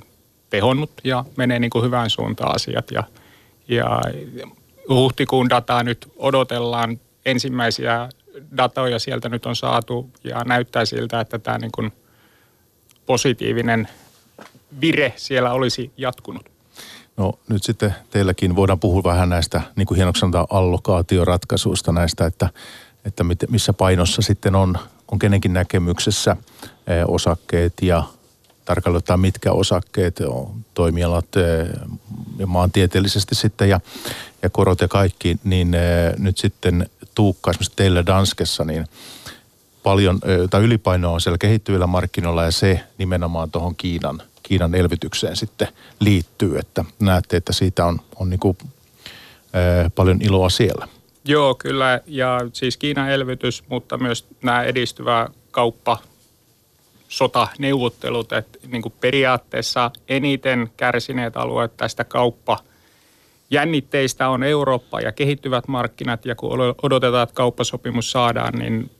[0.50, 3.04] tehonnut ja menee niin kuin hyvään suuntaan asiat ja,
[3.68, 4.02] ja
[4.90, 8.10] huhtikuun dataa nyt odotellaan ensimmäisiä
[8.58, 11.92] datoja sieltä nyt on saatu ja näyttää siltä, että tämä niin kuin
[13.06, 13.88] positiivinen
[14.82, 16.50] vire siellä olisi jatkunut.
[17.18, 22.50] No nyt sitten teilläkin voidaan puhua vähän näistä, niin kuin hienoksi sanotaan, allokaatioratkaisuista näistä, että,
[23.06, 24.78] että missä painossa sitten on,
[25.12, 26.38] on kenenkin näkemyksessä
[26.88, 28.04] eh, osakkeet ja
[28.70, 31.68] tarkalleen mitkä osakkeet, on, toimialat eh,
[32.38, 33.80] ja maantieteellisesti sitten ja,
[34.42, 38.86] ja korot ja kaikki, niin eh, nyt sitten Tuukka esimerkiksi teillä Danskessa, niin
[39.84, 45.68] paljon, tai ylipainoa on siellä kehittyvillä markkinoilla ja se nimenomaan tuohon Kiinan, Kiinan elvytykseen sitten
[46.00, 48.58] liittyy, että näette, että siitä on, on niin kuin,
[49.96, 50.88] paljon iloa siellä.
[51.26, 52.02] Joo, kyllä.
[52.06, 55.98] Ja siis Kiinan elvytys, mutta myös nämä edistyvä kauppa,
[57.10, 62.60] sota, neuvottelut, että niin kuin periaatteessa eniten kärsineet alueet tästä kauppa–
[63.52, 68.92] jännitteistä on Eurooppa ja kehittyvät markkinat, ja kun odotetaan, että kauppasopimus saadaan, niin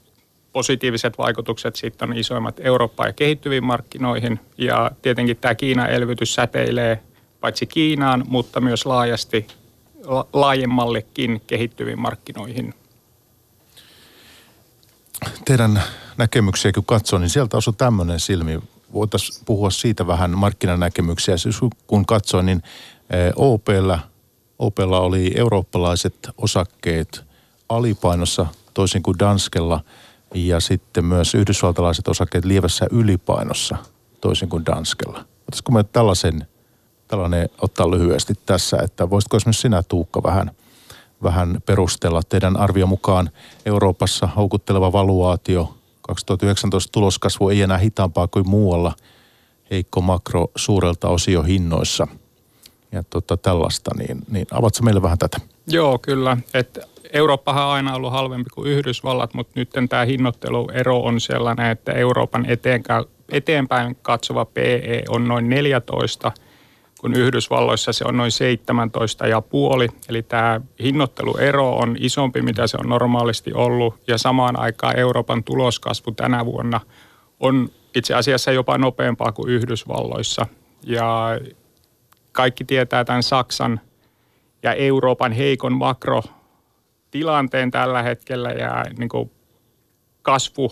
[0.54, 4.40] positiiviset vaikutukset sitten on isoimmat Eurooppaan ja kehittyviin markkinoihin.
[4.58, 7.00] Ja tietenkin tämä Kiinan elvytys säteilee
[7.40, 9.48] paitsi Kiinaan, mutta myös laajasti
[10.34, 12.74] laajemmallekin kehittyviin markkinoihin.
[15.46, 15.84] Teidän
[16.20, 18.60] näkemyksiä kun katsoo, niin sieltä osui tämmöinen silmi.
[18.94, 21.38] Voitaisiin puhua siitä vähän markkinanäkemyksiä.
[21.38, 22.64] Siis kun katsoo, niin
[23.10, 24.00] eh, OPllä
[24.60, 27.24] Opella oli eurooppalaiset osakkeet
[27.70, 29.84] alipainossa toisin kuin Danskella
[30.36, 33.78] ja sitten myös yhdysvaltalaiset osakkeet lievässä ylipainossa
[34.22, 35.26] toisin kuin Danskella.
[35.52, 36.48] Olisiko me tällaisen,
[37.08, 40.52] tällainen ottaa lyhyesti tässä, että voisitko esimerkiksi sinä Tuukka vähän,
[41.24, 43.30] vähän perustella teidän arvio mukaan
[43.66, 45.79] Euroopassa houkutteleva valuaatio
[46.10, 48.94] 2019 tuloskasvu ei enää hitaampaa kuin muualla,
[49.72, 52.08] heikko makro suurelta osio hinnoissa–
[52.92, 55.38] ja tota, tällaista, niin, niin avatko meille vähän tätä?
[55.68, 56.38] Joo, kyllä.
[56.54, 56.80] Et
[57.14, 62.46] Eurooppahan on aina ollut halvempi kuin Yhdysvallat, mutta nyt tämä hinnoitteluero on sellainen, että Euroopan
[63.32, 66.32] eteenpäin katsova PE on noin 14,
[67.00, 69.88] kun Yhdysvalloissa se on noin 17 ja puoli.
[70.10, 73.96] Eli tämä hinnoitteluero on isompi, mitä se on normaalisti ollut.
[74.08, 76.80] Ja samaan aikaan Euroopan tuloskasvu tänä vuonna
[77.40, 80.46] on itse asiassa jopa nopeampaa kuin Yhdysvalloissa.
[80.84, 81.40] Ja
[82.32, 83.82] kaikki tietää tämän Saksan
[84.64, 89.32] ja Euroopan heikon makrotilanteen tällä hetkellä ja niin kuin
[90.22, 90.72] kasvu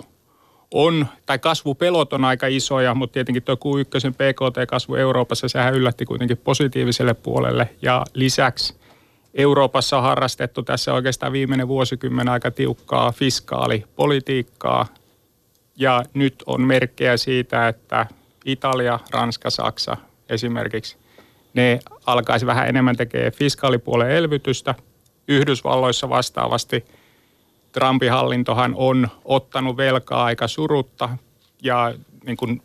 [0.72, 6.38] on, tai kasvupelot on aika isoja, mutta tietenkin tuo Q1 PKT-kasvu Euroopassa, sehän yllätti kuitenkin
[6.38, 7.70] positiiviselle puolelle.
[7.82, 8.76] Ja lisäksi
[9.34, 14.88] Euroopassa on harrastettu tässä oikeastaan viimeinen vuosikymmen aika tiukkaa fiskaalipolitiikkaa.
[15.76, 18.06] Ja nyt on merkkejä siitä, että
[18.46, 19.98] Italia, Ranska, Saksa
[20.30, 20.98] esimerkiksi,
[21.54, 24.76] ne alkaisi vähän enemmän tekemään fiskaalipuolen elvytystä.
[25.28, 26.86] Yhdysvalloissa vastaavasti–
[27.80, 31.10] Trumpin hallintohan on ottanut velkaa aika surutta
[31.64, 31.94] ja
[32.26, 32.62] niin kuin,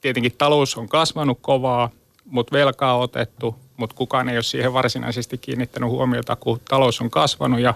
[0.00, 1.90] tietenkin talous on kasvanut kovaa,
[2.24, 7.10] mutta velkaa on otettu, mutta kukaan ei ole siihen varsinaisesti kiinnittänyt huomiota, kun talous on
[7.10, 7.74] kasvanut ja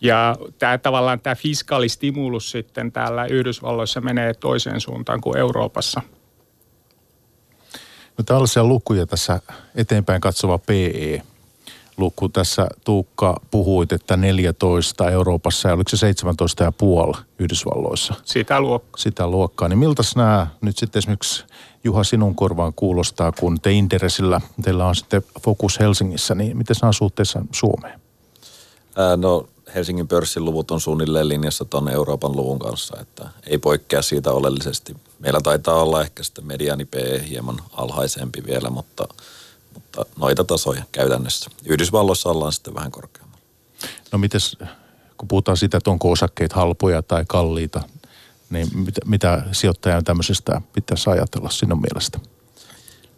[0.00, 6.02] ja tämä tavallaan tämä fiskaalistimulus sitten täällä Yhdysvalloissa menee toiseen suuntaan kuin Euroopassa.
[8.18, 9.40] No tällaisia lukuja tässä
[9.74, 11.22] eteenpäin katsova PE
[12.00, 16.12] luku tässä Tuukka puhuit, että 14 Euroopassa ja oliko se
[17.12, 18.14] 17,5 Yhdysvalloissa?
[18.24, 19.00] Sitä luokkaa.
[19.00, 19.68] Sitä luokkaa.
[19.68, 21.44] Niin miltä nämä nyt sitten esimerkiksi
[21.84, 26.92] Juha sinun korvaan kuulostaa, kun te Interesillä, teillä on sitten fokus Helsingissä, niin miten nämä
[26.92, 28.00] suhteessa Suomeen?
[28.96, 34.02] Ää, no Helsingin pörssin luvut on suunnilleen linjassa tuon Euroopan luvun kanssa, että ei poikkea
[34.02, 34.96] siitä oleellisesti.
[35.18, 39.08] Meillä taitaa olla ehkä sitten mediani PE hieman alhaisempi vielä, mutta–
[39.74, 41.50] mutta noita tasoja käytännössä.
[41.64, 43.44] Yhdysvalloissa ollaan sitten vähän korkeammalla.
[44.12, 44.56] No mites,
[45.16, 47.82] kun puhutaan siitä, että onko osakkeet halpoja tai kalliita,
[48.50, 52.20] niin mitä, mitä sijoittajan tämmöisestä pitäisi ajatella sinun mielestä?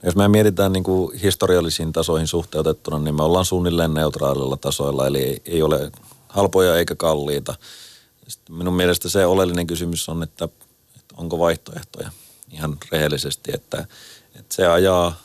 [0.03, 5.42] Jos me mietitään niin kuin historiallisiin tasoihin suhteutettuna, niin me ollaan suunnilleen neutraalilla tasoilla, eli
[5.44, 5.92] ei ole
[6.28, 7.55] halpoja eikä kalliita.
[8.28, 10.44] Sitten minun mielestä se oleellinen kysymys on, että,
[10.96, 12.11] että onko vaihtoehtoja
[12.50, 13.86] ihan rehellisesti, että,
[14.34, 15.16] että se ajaa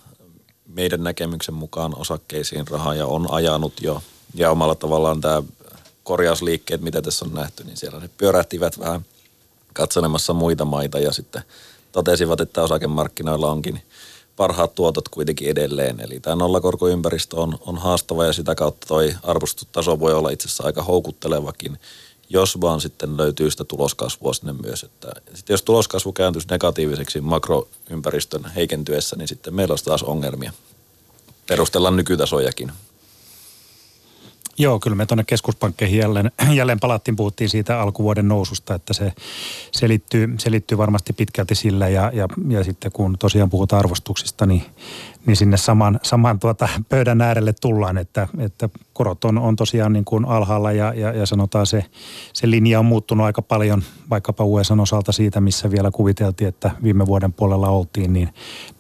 [0.68, 4.02] meidän näkemyksen mukaan osakkeisiin rahaa ja on ajanut jo.
[4.34, 5.44] Ja omalla tavallaan tämä
[6.04, 9.06] korjausliikkeet, mitä tässä on nähty, niin siellä ne pyörähtivät vähän
[9.74, 11.44] katselemassa muita maita ja sitten
[11.92, 13.82] totesivat, että osakemarkkinoilla onkin
[14.36, 16.00] parhaat tuotot kuitenkin edelleen.
[16.00, 20.64] Eli tämä nollakorkoympäristö on, on haastava ja sitä kautta toi arvostustaso voi olla itse asiassa
[20.64, 21.80] aika houkuttelevakin,
[22.30, 24.84] jos vaan sitten löytyy sitä tuloskasvua sinne myös.
[24.84, 30.52] Että sitten jos tuloskasvu kääntyisi negatiiviseksi makroympäristön heikentyessä, niin sitten meillä olisi taas ongelmia.
[31.48, 32.72] Perustellaan nykytasojakin.
[34.60, 39.14] Joo, kyllä me tuonne keskuspankkeihin jälleen, jälleen palattiin, puhuttiin siitä alkuvuoden noususta, että se
[39.72, 44.66] selittyy, selittyy varmasti pitkälti sillä ja, ja, ja sitten kun tosiaan puhutaan arvostuksista, niin
[45.28, 50.06] niin sinne saman, saman tuota pöydän äärelle tullaan, että, että korot on, on tosiaan niin
[50.06, 51.86] kuin alhaalla ja, ja, ja sanotaan se,
[52.34, 57.06] se linja on muuttunut aika paljon vaikkapa USA osalta siitä, missä vielä kuviteltiin, että viime
[57.06, 58.30] vuoden puolella oltiin, niin,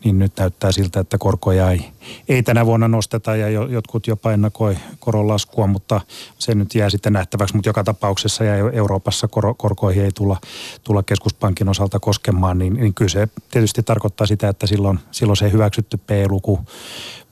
[0.03, 1.85] niin nyt näyttää siltä, että korkoja ei,
[2.29, 6.01] ei tänä vuonna nosteta ja jotkut jopa ennakoi koron laskua, mutta
[6.39, 10.37] se nyt jää sitten nähtäväksi, mutta joka tapauksessa ja Euroopassa kor, korkoihin ei tulla,
[10.83, 15.51] tulla keskuspankin osalta koskemaan, niin, niin kyllä se tietysti tarkoittaa sitä, että silloin, silloin se
[15.51, 16.59] hyväksytty PLU B-luku,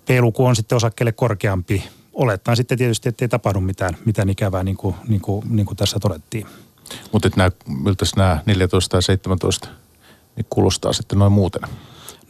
[0.06, 1.84] B-luku on sitten osakkeelle korkeampi.
[2.14, 5.78] Olettaen sitten tietysti, että ei tapahdu mitään, mitään ikävää, niin kuin, niin kuin, niin kuin
[5.78, 6.45] tässä todettiin.
[7.12, 7.30] Mutta
[7.68, 9.68] miltä nämä 14 ja 17
[10.36, 11.62] niin kuulostaa sitten noin muuten?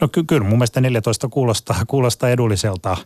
[0.00, 2.96] No ky- kyllä mun mielestä 14 kuulostaa, kuulostaa edulliselta.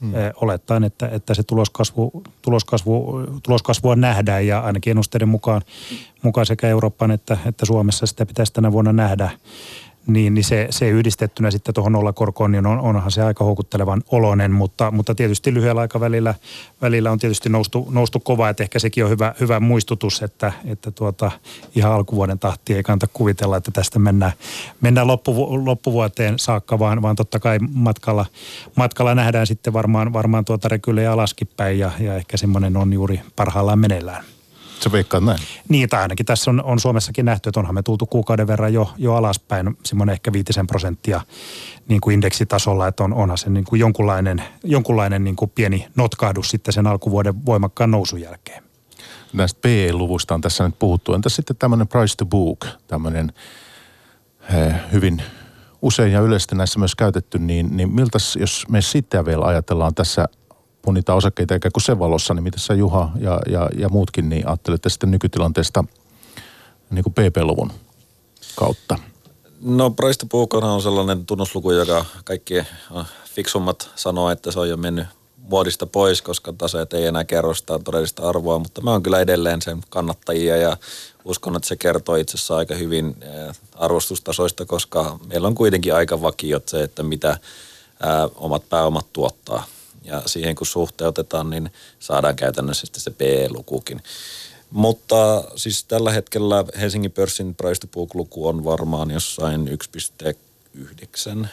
[0.00, 0.12] Hmm.
[0.34, 5.62] olettaen, että, että se tuloskasvu, tuloskasvu, tuloskasvua nähdään ja ainakin ennusteiden mukaan,
[6.22, 9.30] mukaan sekä Euroopan että, että Suomessa sitä pitäisi tänä vuonna nähdä
[10.08, 14.52] niin, niin se, se yhdistettynä sitten tuohon nollakorkoon, niin on, onhan se aika houkuttelevan oloinen,
[14.52, 16.34] mutta, mutta tietysti lyhyellä aikavälillä
[16.82, 20.90] välillä on tietysti noustu, noustu kova, että ehkä sekin on hyvä, hyvä muistutus, että, että
[20.90, 21.30] tuota,
[21.74, 24.32] ihan alkuvuoden tahti ei kannata kuvitella, että tästä mennään,
[24.80, 28.26] mennään loppuvu, loppuvuoteen saakka, vaan, vaan totta kai matkalla,
[28.76, 33.20] matkalla nähdään sitten varmaan, varmaan tuota rekylle alaskin päin ja, ja ehkä semmoinen on juuri
[33.36, 34.37] parhaillaan meneillään.
[34.80, 35.38] Sä veikkaat näin?
[35.68, 38.92] Niin, tai ainakin tässä on, on Suomessakin nähty, että onhan me tultu kuukauden verran jo,
[38.96, 41.20] jo alaspäin, semmoinen ehkä viitisen prosenttia
[41.88, 46.50] niin kuin indeksitasolla, että on, onhan se niin kuin jonkunlainen, jonkunlainen niin kuin pieni notkahdus
[46.50, 48.62] sitten sen alkuvuoden voimakkaan nousun jälkeen.
[49.32, 51.14] Näistä PE-luvusta on tässä nyt puhuttu.
[51.14, 53.32] Entä sitten tämmöinen price to book, tämmöinen
[54.54, 55.22] eh, hyvin
[55.82, 60.28] usein ja yleisesti näissä myös käytetty, niin, niin miltä jos me sitten vielä ajatellaan tässä
[60.82, 64.48] punnitaan osakkeita eikä kuin sen valossa, niin mitä sä Juha ja, ja, ja muutkin, niin
[64.48, 65.84] ajattelette sitten nykytilanteesta
[66.90, 67.72] niin kuin PP-luvun
[68.56, 68.98] kautta?
[69.60, 70.26] No Price
[70.62, 72.66] on sellainen tunnusluku, joka kaikki äh,
[73.34, 75.06] fiksummat sanoo, että se on jo mennyt
[75.36, 79.62] muodista pois, koska taseet ei enää kerro sitä todellista arvoa, mutta mä oon kyllä edelleen
[79.62, 80.76] sen kannattajia ja
[81.24, 86.22] uskon, että se kertoo itse asiassa aika hyvin äh, arvostustasoista, koska meillä on kuitenkin aika
[86.22, 87.38] vakiot se, että mitä
[88.00, 89.64] ää, omat pääomat tuottaa.
[90.08, 94.02] Ja siihen kun suhteutetaan, niin saadaan käytännössä sitten se PE-lukukin.
[94.70, 101.46] Mutta siis tällä hetkellä Helsingin pörssin price to luku on varmaan jossain 1,9,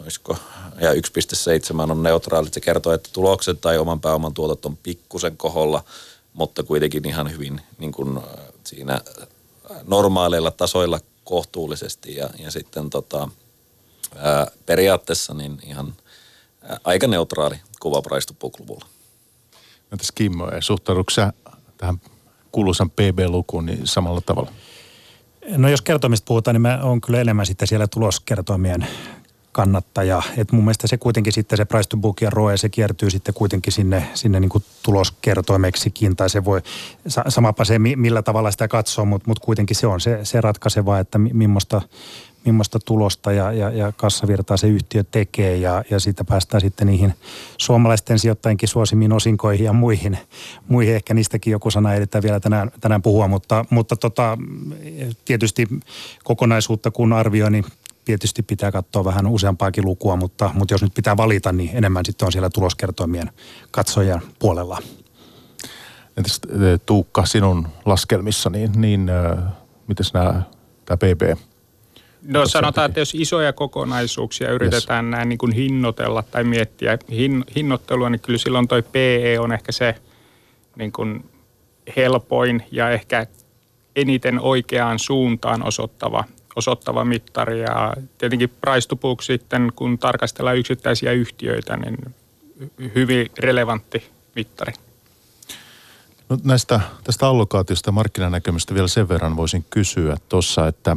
[0.00, 0.36] olisiko,
[0.80, 2.48] ja 1,7 on neutraali.
[2.52, 5.84] Se kertoo, että tulokset tai oman pääoman tuotot on pikkusen koholla,
[6.32, 8.20] mutta kuitenkin ihan hyvin niin kuin
[8.64, 9.00] siinä
[9.86, 13.28] normaaleilla tasoilla kohtuullisesti ja, ja sitten tota,
[14.16, 15.94] ää, periaatteessa niin ihan
[16.84, 18.86] aika neutraali kuva price to book luvulla.
[19.92, 21.32] Entäs Kimmo, suhtaudutko sä
[21.78, 22.00] tähän
[22.52, 24.52] kuuluisan PB-lukuun niin samalla tavalla?
[25.56, 28.86] No jos kertomista puhutaan, niin mä oon kyllä enemmän sitten siellä tuloskertomien
[29.52, 30.22] kannattaja.
[30.36, 33.34] Et mun mielestä se kuitenkin sitten se price to book ja ROE, se kiertyy sitten
[33.34, 36.16] kuitenkin sinne, sinne niin kuin tuloskertoimeksikin.
[36.16, 36.60] Tai se voi,
[37.28, 41.18] samapa se millä tavalla sitä katsoo, mutta mut kuitenkin se on se, se ratkaiseva, että
[41.18, 41.82] millaista,
[42.52, 47.14] millaista tulosta ja, ja, ja kassavirtaa se yhtiö tekee ja, ja siitä päästään sitten niihin
[47.58, 50.18] suomalaisten sijoittajienkin suosimiin osinkoihin ja muihin.
[50.68, 50.94] muihin.
[50.94, 54.38] Ehkä niistäkin joku sana ehditään vielä tänään, tänään puhua, mutta, mutta tota,
[55.24, 55.68] tietysti
[56.24, 57.64] kokonaisuutta kun arvioi, niin
[58.04, 62.26] tietysti pitää katsoa vähän useampaakin lukua, mutta, mutta jos nyt pitää valita, niin enemmän sitten
[62.26, 63.30] on siellä tuloskertoimien
[63.70, 64.78] katsojan puolella.
[66.16, 69.52] Entäs eh, Tuukka, sinun laskelmissa, niin, niin äh,
[69.88, 70.42] miten nämä,
[70.84, 71.45] tämä PP?
[72.26, 75.10] No sanotaan, että jos isoja kokonaisuuksia yritetään yes.
[75.10, 79.72] näin niin kuin hinnoitella tai miettiä hin, hinnoittelua, niin kyllä silloin toi PE on ehkä
[79.72, 79.94] se
[80.76, 81.24] niin kuin
[81.96, 83.26] helpoin ja ehkä
[83.96, 86.24] eniten oikeaan suuntaan osoittava
[86.56, 92.14] osoittava mittari ja tietenkin price to book sitten, kun tarkastellaan yksittäisiä yhtiöitä, niin
[92.94, 94.72] hyvin relevantti mittari.
[96.28, 100.96] No näistä, tästä allokaatiosta ja markkinanäkemystä vielä sen verran voisin kysyä tuossa, että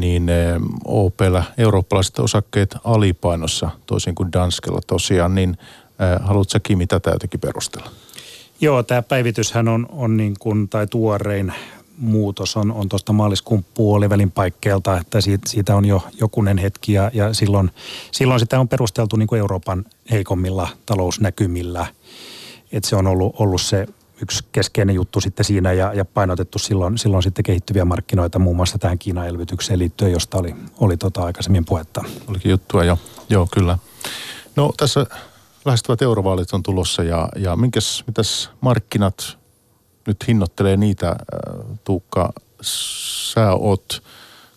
[0.00, 7.10] niin eh, OPllä eurooppalaiset osakkeet alipainossa, toisin kuin Danskella tosiaan, niin eh, haluatko Kimi tätä
[7.10, 7.90] jotenkin perustella?
[8.60, 11.52] Joo, tämä päivityshän on, on niin kuin, tai tuorein
[11.98, 17.10] muutos on, on tuosta maaliskuun puolivälin paikkeelta, että siitä, siitä on jo jokunen hetki ja,
[17.14, 17.70] ja silloin,
[18.12, 21.86] silloin sitä on perusteltu niin kuin Euroopan heikommilla talousnäkymillä.
[22.72, 23.86] Että se on ollut, ollut se
[24.22, 28.78] yksi keskeinen juttu sitten siinä ja, ja painotettu silloin, silloin sitten kehittyviä markkinoita muun muassa
[28.78, 32.04] tähän Kiinan elvytykseen liittyen, josta oli, oli tota aikaisemmin puhetta.
[32.26, 32.98] Olikin juttua jo,
[33.28, 33.78] joo kyllä.
[34.56, 35.06] No tässä
[35.64, 39.38] lähestyvät eurovaalit on tulossa ja, ja minkäs, mitäs markkinat
[40.06, 41.16] nyt hinnoittelee niitä, äh,
[41.84, 42.32] Tuukka,
[43.32, 44.02] sä oot,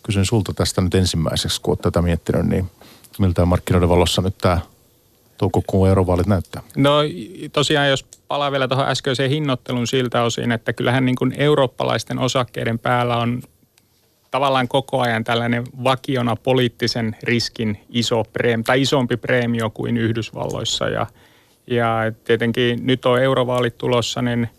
[0.04, 2.72] kysyn sulta tästä nyt ensimmäiseksi, kun oot tätä miettinyt, niin
[3.20, 4.60] miltä markkinoiden valossa nyt tämä
[5.38, 6.62] toukokuun eurovaalit näyttää?
[6.78, 6.92] No
[7.54, 12.80] tosiaan, jos palaa vielä tuohon äskeiseen hinnoittelun siltä osin, että kyllähän niin kuin eurooppalaisten osakkeiden
[12.80, 13.42] päällä on
[14.32, 20.90] tavallaan koko ajan tällainen vakiona poliittisen riskin iso preem, tai isompi preemio kuin Yhdysvalloissa.
[20.90, 21.08] Ja,
[21.68, 24.50] ja tietenkin nyt on eurovaalit tulossa, niin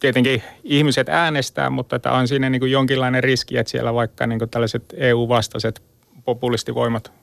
[0.00, 4.38] tietenkin ihmiset äänestää, mutta tämä on siinä niin kuin jonkinlainen riski, että siellä vaikka niin
[4.38, 5.82] kuin tällaiset EU-vastaiset
[6.24, 7.19] populistivoimat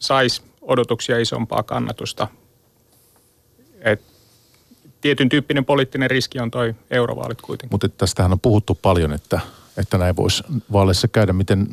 [0.00, 2.28] sais odotuksia isompaa kannatusta.
[3.80, 4.00] Et
[5.00, 7.74] tietyn tyyppinen poliittinen riski on toi eurovaalit kuitenkin.
[7.74, 9.40] Mutta tästähän on puhuttu paljon, että,
[9.76, 10.42] että näin voisi
[10.72, 11.32] vaaleissa käydä.
[11.32, 11.66] Miten,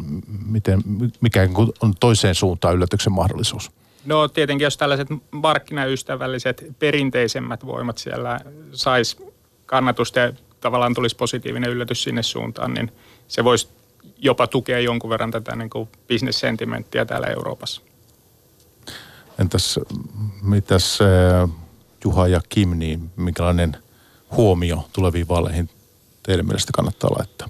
[0.45, 0.81] miten,
[1.21, 1.49] mikä
[1.81, 3.71] on toiseen suuntaan yllätyksen mahdollisuus?
[4.05, 8.39] No tietenkin, jos tällaiset markkinaystävälliset perinteisemmät voimat siellä
[8.71, 9.17] sais
[9.65, 12.91] kannatusta ja tavallaan tulisi positiivinen yllätys sinne suuntaan, niin
[13.27, 13.67] se voisi
[14.17, 17.81] jopa tukea jonkun verran tätä niin kuin bisnessentimenttiä täällä Euroopassa.
[19.39, 19.79] Entäs
[20.41, 20.99] mitäs
[22.03, 23.77] Juha ja Kim, niin minkälainen
[24.31, 25.69] huomio tuleviin vaaleihin
[26.23, 27.47] teidän mielestä kannattaa laittaa?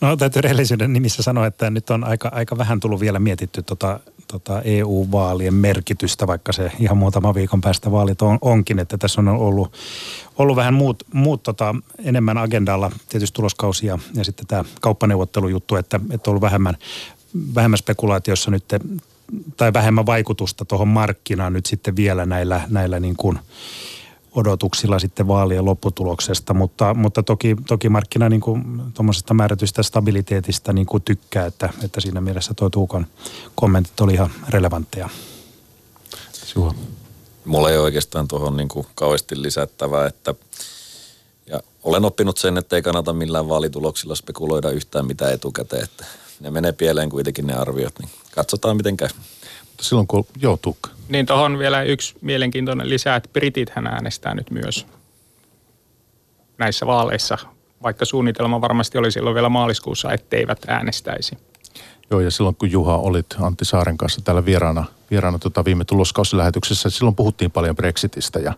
[0.00, 4.00] No täytyy rehellisyyden nimissä sanoa, että nyt on aika, aika vähän tullut vielä mietitty tota,
[4.26, 9.28] tota EU-vaalien merkitystä, vaikka se ihan muutama viikon päästä vaalit on, onkin, että tässä on
[9.28, 9.72] ollut,
[10.38, 16.30] ollut vähän muut, muut tota, enemmän agendalla, tietysti tuloskausia ja sitten tämä kauppaneuvottelujuttu, että, että
[16.30, 16.76] on ollut vähemmän,
[17.54, 18.64] vähemmän spekulaatiossa nyt
[19.56, 23.38] tai vähemmän vaikutusta tuohon markkinaan nyt sitten vielä näillä, näillä niin kuin
[24.32, 30.86] odotuksilla sitten vaalien lopputuloksesta, mutta, mutta toki, toki markkina niin kuin tuommoisesta määrätystä stabiliteetista niin
[30.86, 33.06] kuin tykkää, että, että siinä mielessä tuo Tuukan
[33.54, 35.08] kommentit oli ihan relevantteja.
[36.32, 36.74] Suha.
[37.44, 40.34] Mulla ei oikeastaan tuohon niin kuin kauheasti lisättävää, että
[41.46, 46.04] ja olen oppinut sen, että ei kannata millään vaalituloksilla spekuloida yhtään mitään etukäteen, että
[46.40, 49.08] ne menee pieleen kuitenkin ne arviot, niin katsotaan miten käy.
[49.66, 50.76] Mutta silloin kun joutuu.
[51.08, 54.86] Niin tuohon vielä yksi mielenkiintoinen lisää, että britit hän äänestää nyt myös
[56.58, 57.38] näissä vaaleissa,
[57.82, 61.38] vaikka suunnitelma varmasti oli silloin vielä maaliskuussa, etteivät äänestäisi.
[62.10, 66.90] Joo, ja silloin kun Juha olit Antti Saaren kanssa täällä vieraana, vieraana tota viime tuloskausilähetyksessä,
[66.90, 68.52] silloin puhuttiin paljon Brexitistä ja,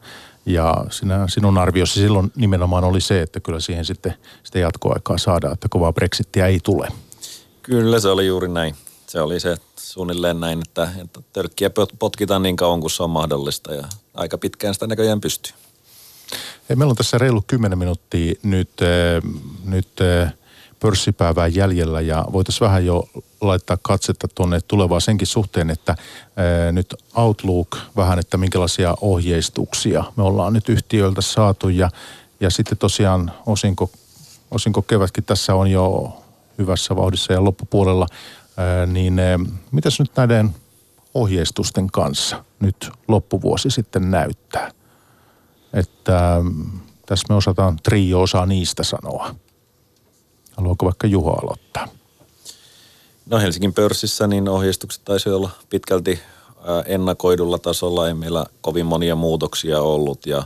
[0.46, 5.52] ja sinä, sinun arviosi silloin nimenomaan oli se, että kyllä siihen sitten sitä jatkoaikaa saadaan,
[5.52, 6.88] että kovaa Brexittiä ei tule.
[7.62, 8.74] Kyllä se oli juuri näin.
[9.06, 13.74] Se oli se suunnilleen näin, että, että törkkiä potkitaan niin kauan kuin se on mahdollista
[13.74, 13.84] ja
[14.14, 15.52] aika pitkään sitä näköjään pystyy.
[16.68, 19.30] Hei, meillä on tässä reilu 10 minuuttia nyt, äh,
[19.64, 20.34] nyt äh,
[20.80, 23.08] pörssipäivää jäljellä ja voitaisiin vähän jo
[23.40, 25.96] laittaa katsetta tuonne tulevaan senkin suhteen, että
[26.36, 31.90] ää, nyt Outlook vähän, että minkälaisia ohjeistuksia me ollaan nyt yhtiöiltä saatu ja,
[32.40, 33.90] ja sitten tosiaan osinko,
[34.50, 36.16] osinko kevätkin tässä on jo
[36.58, 38.06] hyvässä vauhdissa ja loppupuolella,
[38.86, 39.20] niin
[39.72, 40.54] mitäs nyt näiden
[41.14, 44.70] ohjeistusten kanssa nyt loppuvuosi sitten näyttää?
[45.72, 46.42] Että
[47.06, 49.34] tässä me osataan, trio osaa niistä sanoa.
[50.56, 51.88] Haluaako vaikka Juho aloittaa?
[53.26, 56.20] No Helsingin pörssissä niin ohjeistukset taisi olla pitkälti
[56.86, 58.08] ennakoidulla tasolla.
[58.08, 60.42] Ei meillä kovin monia muutoksia ollut ja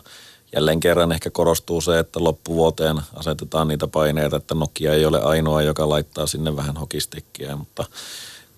[0.55, 5.63] jälleen kerran ehkä korostuu se, että loppuvuoteen asetetaan niitä paineita, että Nokia ei ole ainoa,
[5.63, 7.85] joka laittaa sinne vähän hokistikkiä, mutta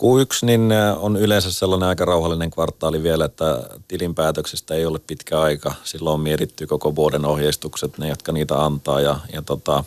[0.02, 5.74] Q1 niin on yleensä sellainen aika rauhallinen kvartaali vielä, että tilinpäätöksestä ei ole pitkä aika.
[5.84, 9.84] Silloin on mietitty koko vuoden ohjeistukset, ne jotka niitä antaa ja, ja tota,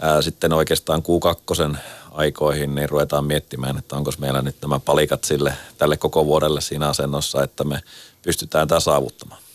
[0.00, 1.76] ää, sitten oikeastaan Q2
[2.10, 6.88] aikoihin niin ruvetaan miettimään, että onko meillä nyt nämä palikat sille tälle koko vuodelle siinä
[6.88, 7.80] asennossa, että me
[8.22, 9.45] pystytään tämä saavuttamaan.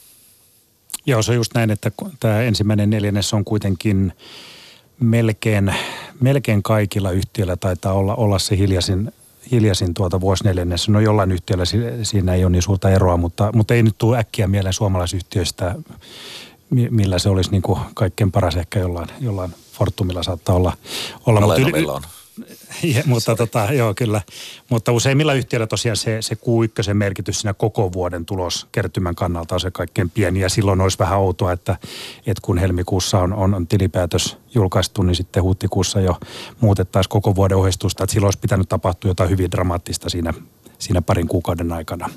[1.05, 4.13] Joo, se on just näin, että tämä ensimmäinen neljännes on kuitenkin
[4.99, 5.73] melkein,
[6.19, 9.11] melkein kaikilla yhtiöillä taitaa olla, olla se hiljaisin,
[9.51, 10.89] hiljaisin tuota vuosineljännes.
[10.89, 11.63] No jollain yhtiöllä
[12.03, 15.75] siinä ei ole niin suurta eroa, mutta, mutta ei nyt tule äkkiä mieleen suomalaisyhtiöistä,
[16.69, 20.77] millä se olisi niin kuin kaikkein paras ehkä jollain, jollain Fortumilla saattaa olla.
[21.25, 22.01] olla mutta yli, on.
[22.95, 24.21] Ja, mutta tota, joo, kyllä.
[24.69, 29.71] Mutta useimmilla yhtiöillä tosiaan se, se Q1 merkitys siinä koko vuoden tuloskertymän kannalta on se
[29.71, 30.39] kaikkein pieni.
[30.39, 31.77] Ja silloin olisi vähän outoa, että,
[32.17, 36.17] että kun helmikuussa on, on, on tilipäätös julkaistu, niin sitten huhtikuussa jo
[36.59, 38.03] muutettaisiin koko vuoden ohjeistusta.
[38.03, 40.33] Että silloin olisi pitänyt tapahtua jotain hyvin dramaattista siinä
[40.79, 42.09] siinä parin kuukauden aikana.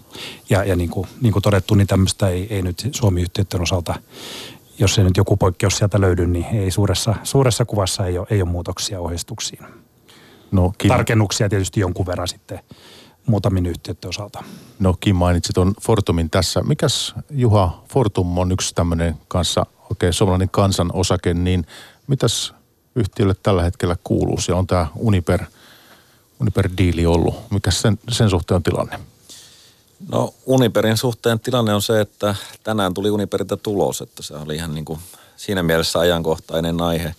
[0.50, 3.94] Ja, ja niin, kuin, niin kuin todettu, niin tämmöistä ei, ei nyt Suomi-yhtiöiden osalta
[4.78, 8.42] jos ei nyt joku poikkeus sieltä löydy, niin ei suuressa, suuressa kuvassa ei ole, ei
[8.42, 9.83] ole muutoksia ohjeistuksiin.
[10.54, 10.88] No, Kim...
[10.88, 12.60] Tarkennuksia tietysti jonkun verran sitten
[13.26, 14.44] muutamin yhtiöiden osalta.
[14.78, 16.62] No Kim mainitsi tuon Fortumin tässä.
[16.62, 21.66] Mikäs Juha, Fortum on yksi tämmöinen kanssa, okei okay, suomalainen kansan osake, niin
[22.06, 22.54] mitäs
[22.94, 24.40] yhtiölle tällä hetkellä kuuluu?
[24.40, 25.44] Se on tämä Uniper,
[26.40, 27.50] Uniper-diili ollut.
[27.50, 28.98] Mikä sen, sen suhteen on tilanne?
[30.08, 32.34] No Uniperin suhteen tilanne on se, että
[32.64, 35.00] tänään tuli Uniperiltä tulos, että se oli ihan niin kuin
[35.36, 37.14] siinä mielessä ajankohtainen aihe.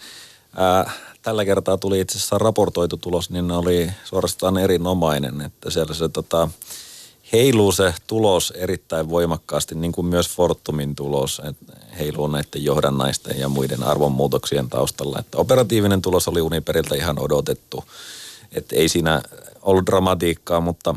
[0.55, 0.91] Ää,
[1.26, 6.49] tällä kertaa tuli itse asiassa raportoitu tulos, niin oli suorastaan erinomainen, että siellä se tota,
[7.34, 13.49] heiluu se tulos erittäin voimakkaasti, niin kuin myös Fortumin tulos, että heiluu näiden johdannaisten ja
[13.49, 15.19] muiden arvonmuutoksien taustalla.
[15.19, 17.84] Että operatiivinen tulos oli Uniperiltä ihan odotettu,
[18.51, 19.21] että ei siinä
[19.61, 20.95] ollut dramatiikkaa, mutta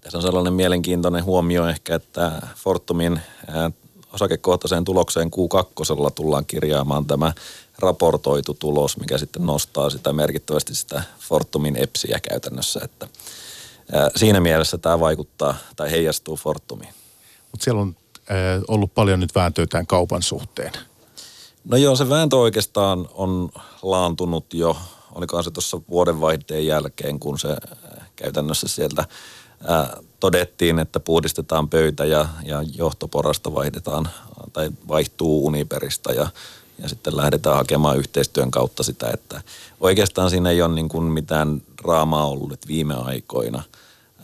[0.00, 3.20] tässä on sellainen mielenkiintoinen huomio ehkä, että Fortumin
[4.12, 7.32] osakekohtaiseen tulokseen Q2 tullaan kirjaamaan tämä
[7.78, 13.08] raportoitu tulos, mikä sitten nostaa sitä merkittävästi sitä Fortumin EPSiä käytännössä, että
[14.16, 16.94] siinä mielessä tämä vaikuttaa tai heijastuu Fortumiin.
[17.52, 17.96] Mutta siellä on
[18.68, 20.72] ollut paljon nyt vääntöä tämän kaupan suhteen.
[21.64, 23.50] No joo, se vääntö oikeastaan on
[23.82, 24.76] laantunut jo,
[25.12, 27.48] olikohan se tuossa vuodenvaihteen jälkeen, kun se
[28.16, 29.04] käytännössä sieltä
[29.64, 34.08] ää, todettiin, että puhdistetaan pöytä ja, ja johtoporasta vaihdetaan
[34.52, 36.28] tai vaihtuu Uniperista ja,
[36.82, 39.42] ja sitten lähdetään hakemaan yhteistyön kautta sitä, että
[39.80, 43.62] oikeastaan siinä ei ole niin kuin mitään draamaa ollut viime aikoina.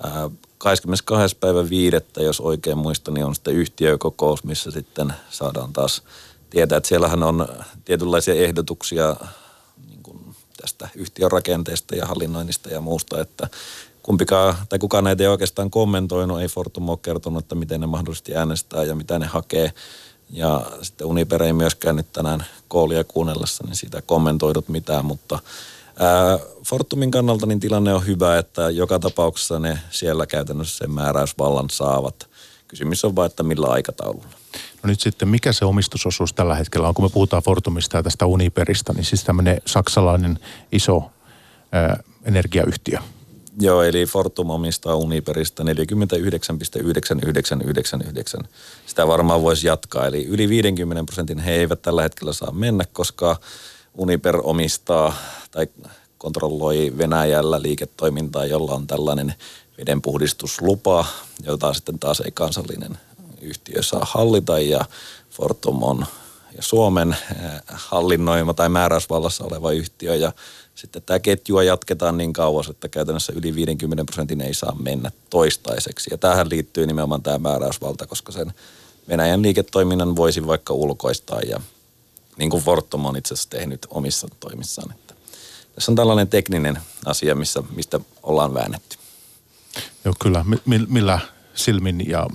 [0.03, 1.37] Ää, 22.
[1.37, 6.03] päivä viidettä, jos oikein muistan, niin on sitten yhtiökokous, missä sitten saadaan taas
[6.51, 7.49] tietää, että siellähän on
[7.85, 9.17] tietynlaisia ehdotuksia
[9.89, 13.49] niin kuin tästä yhtiön rakenteesta ja hallinnoinnista ja muusta, että
[14.03, 18.37] kumpikaan, tai kukaan näitä ei oikeastaan kommentoinut, ei Fortum ole kertonut, että miten ne mahdollisesti
[18.37, 19.73] äänestää ja mitä ne hakee.
[20.33, 25.39] Ja sitten Uniper ei myöskään nyt tänään koolia kuunnellessa, niin siitä kommentoidut mitään, mutta
[25.99, 31.71] ää, Fortumin kannalta niin tilanne on hyvä, että joka tapauksessa ne siellä käytännössä sen määräysvallan
[31.71, 32.29] saavat.
[32.69, 34.27] Kysymys on vain, että millä aikataululla.
[34.83, 38.27] No nyt sitten, mikä se omistusosuus tällä hetkellä on, kun me puhutaan Fortumista ja tästä
[38.27, 40.39] Uniperista, niin siis tämmöinen saksalainen
[40.73, 41.11] iso
[41.73, 42.99] ää, energiayhtiö.
[43.61, 45.67] Joo, eli Fortum omistaa Uniperistä 49,9999.
[48.87, 50.07] Sitä varmaan voisi jatkaa.
[50.07, 53.37] Eli yli 50 prosentin he eivät tällä hetkellä saa mennä, koska
[53.95, 55.15] Uniper omistaa
[55.51, 55.67] tai
[56.19, 59.35] kontrolloi Venäjällä liiketoimintaa, jolla on tällainen
[59.79, 61.05] vedenpuhdistuslupa,
[61.45, 62.99] jota sitten taas ei kansallinen
[63.41, 64.85] yhtiö saa hallita ja
[65.31, 66.07] Fortum on
[66.57, 67.17] ja Suomen
[67.69, 70.33] hallinnoima tai määräysvallassa oleva yhtiö ja
[70.75, 76.11] sitten tämä ketjua jatketaan niin kauas, että käytännössä yli 50 prosentin ei saa mennä toistaiseksi.
[76.11, 78.53] Ja tähän liittyy nimenomaan tämä määräysvalta, koska sen
[79.09, 81.61] Venäjän liiketoiminnan voisi vaikka ulkoistaa ja
[82.37, 84.93] niin kuin Fortum on itse asiassa tehnyt omissa toimissaan.
[84.93, 85.15] Että
[85.75, 88.97] tässä on tällainen tekninen asia, missä, mistä ollaan väännetty.
[90.05, 90.45] Joo, kyllä.
[90.45, 91.19] M- millä
[91.55, 92.27] silmin ja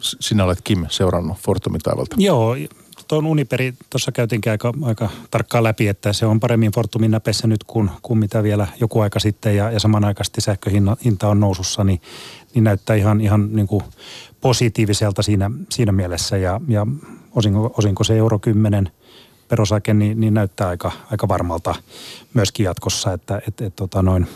[0.00, 2.16] sinä olet Kim seurannut Fortumin taivalta?
[2.18, 2.54] Joo,
[3.08, 7.64] tuon Uniperi tuossa käytiinkin aika, aika tarkkaan läpi, että se on paremmin Fortumin näpeissä nyt
[7.64, 12.00] kuin, kuin mitä vielä joku aika sitten ja, ja samanaikaisesti sähköhinta on nousussa, niin,
[12.54, 13.84] niin näyttää ihan, ihan niin kuin
[14.40, 16.86] positiiviselta siinä, siinä mielessä ja, ja
[17.34, 18.90] osinko, osinko se euro 10
[19.48, 21.74] perosake, niin, niin näyttää aika, aika varmalta
[22.34, 24.26] myöskin jatkossa, että et, et, tota noin.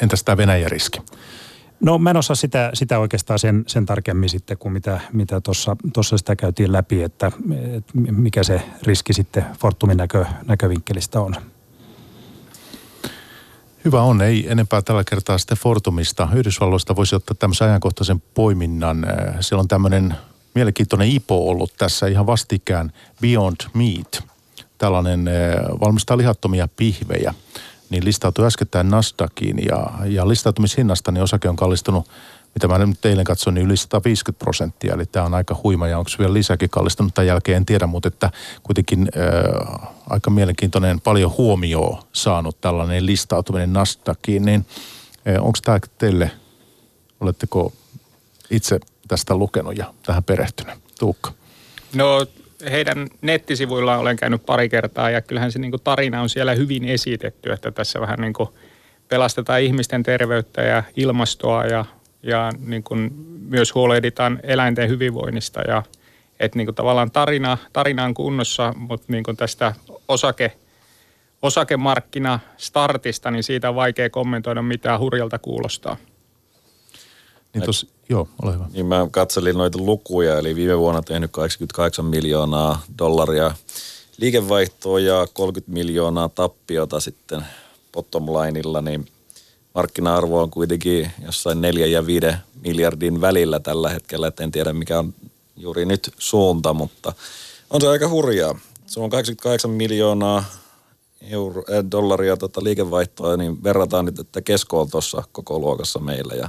[0.00, 0.98] Entäs tämä Venäjä riski?
[1.82, 5.40] No mä en osaa sitä, sitä oikeastaan sen, sen tarkemmin sitten kuin mitä, mitä
[5.92, 7.32] tuossa sitä käytiin läpi, että,
[7.76, 11.36] että mikä se riski sitten Fortumin näkö, näkövinkkelistä on.
[13.84, 16.28] Hyvä on, ei enempää tällä kertaa sitten Fortumista.
[16.34, 19.04] Yhdysvalloista voisi ottaa tämmöisen ajankohtaisen poiminnan.
[19.04, 20.14] Äh, siellä on tämmöinen
[20.54, 24.24] mielenkiintoinen IPO ollut tässä ihan vastikään, Beyond Meat.
[24.78, 25.34] Tällainen äh,
[25.80, 27.34] valmistaa lihattomia pihvejä
[27.92, 32.08] niin listautui äskettäin Nasdaqin ja, ja listautumishinnasta niin osake on kallistunut,
[32.54, 34.94] mitä mä nyt eilen katsoin, niin yli 150 prosenttia.
[34.94, 38.08] Eli tämä on aika huima ja onko vielä lisäkin kallistunut tämän jälkeen, en tiedä, mutta
[38.08, 38.30] että
[38.62, 44.66] kuitenkin äh, aika mielenkiintoinen, paljon huomioon saanut tällainen listautuminen Nasdaqiin, niin
[45.40, 46.30] onko tämä teille,
[47.20, 47.72] oletteko
[48.50, 50.74] itse tästä lukenut ja tähän perehtynyt?
[50.98, 51.32] Tuukka.
[51.94, 52.26] No
[52.70, 56.84] heidän nettisivuillaan olen käynyt pari kertaa ja kyllähän se niin kuin tarina on siellä hyvin
[56.84, 58.48] esitetty, että tässä vähän niin kuin
[59.08, 61.84] pelastetaan ihmisten terveyttä ja ilmastoa ja,
[62.22, 63.10] ja niin kuin
[63.48, 65.82] myös huolehditaan eläinten hyvinvoinnista ja
[66.40, 69.74] että niin kuin tavallaan tarina, tarina on kunnossa, mutta niin kuin tästä
[70.08, 70.52] osake,
[71.42, 75.96] osakemarkkina startista, niin siitä on vaikea kommentoida mitä hurjalta kuulostaa.
[77.54, 78.66] Niin tos, joo, ole hyvä.
[78.72, 83.54] Niin mä katselin noita lukuja, eli viime vuonna tehnyt 88 miljoonaa dollaria
[84.16, 87.44] liikevaihtoa ja 30 miljoonaa tappiota sitten
[87.92, 89.06] bottom lineilla, niin
[89.74, 92.26] markkina-arvo on kuitenkin jossain 4 ja 5
[92.64, 95.14] miljardin välillä tällä hetkellä, että en tiedä mikä on
[95.56, 97.12] juuri nyt suunta, mutta
[97.70, 98.58] on se aika hurjaa.
[98.86, 100.44] Se on 88 miljoonaa
[101.30, 106.34] euro, äh, dollaria tota liikevaihtoa, niin verrataan nyt, että kesko on tuossa koko luokassa meillä
[106.34, 106.48] ja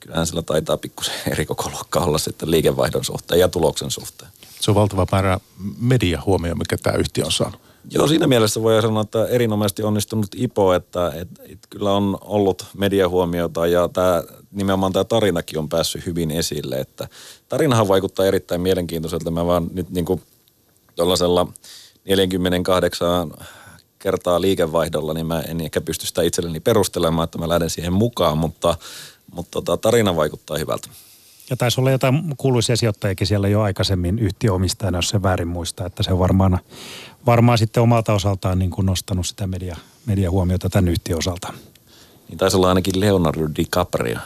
[0.00, 4.30] kyllähän sillä taitaa pikkusen eri koko luokka olla sitten liikevaihdon suhteen ja tuloksen suhteen.
[4.60, 5.38] Se on valtava määrä
[5.78, 7.60] mediahuomio, mikä tämä yhtiö on saanut.
[7.90, 12.66] Joo, siinä mielessä voi sanoa, että erinomaisesti onnistunut IPO, että, että, että kyllä on ollut
[12.76, 16.76] mediahuomiota ja tämä, nimenomaan tämä tarinakin on päässyt hyvin esille.
[16.76, 17.08] Että
[17.48, 19.30] tarinahan vaikuttaa erittäin mielenkiintoiselta.
[19.30, 20.22] Mä vaan nyt niin kuin
[20.96, 21.46] tuollaisella
[22.04, 23.32] 48
[23.98, 28.38] kertaa liikevaihdolla, niin mä en ehkä pysty sitä itselleni perustelemaan, että mä lähden siihen mukaan,
[28.38, 28.76] mutta
[29.36, 30.88] mutta tota, tarina vaikuttaa hyvältä.
[31.50, 36.02] Ja taisi olla jotain kuuluisia sijoittajiakin siellä jo aikaisemmin yhtiöomistajana, jos se väärin muistaa, että
[36.02, 36.58] se on varmaan,
[37.26, 39.76] varmaan sitten omalta osaltaan niin kuin nostanut sitä media,
[40.06, 41.52] mediahuomiota tämän yhtiön osalta.
[42.28, 44.20] Niin taisi olla ainakin Leonardo DiCaprio ja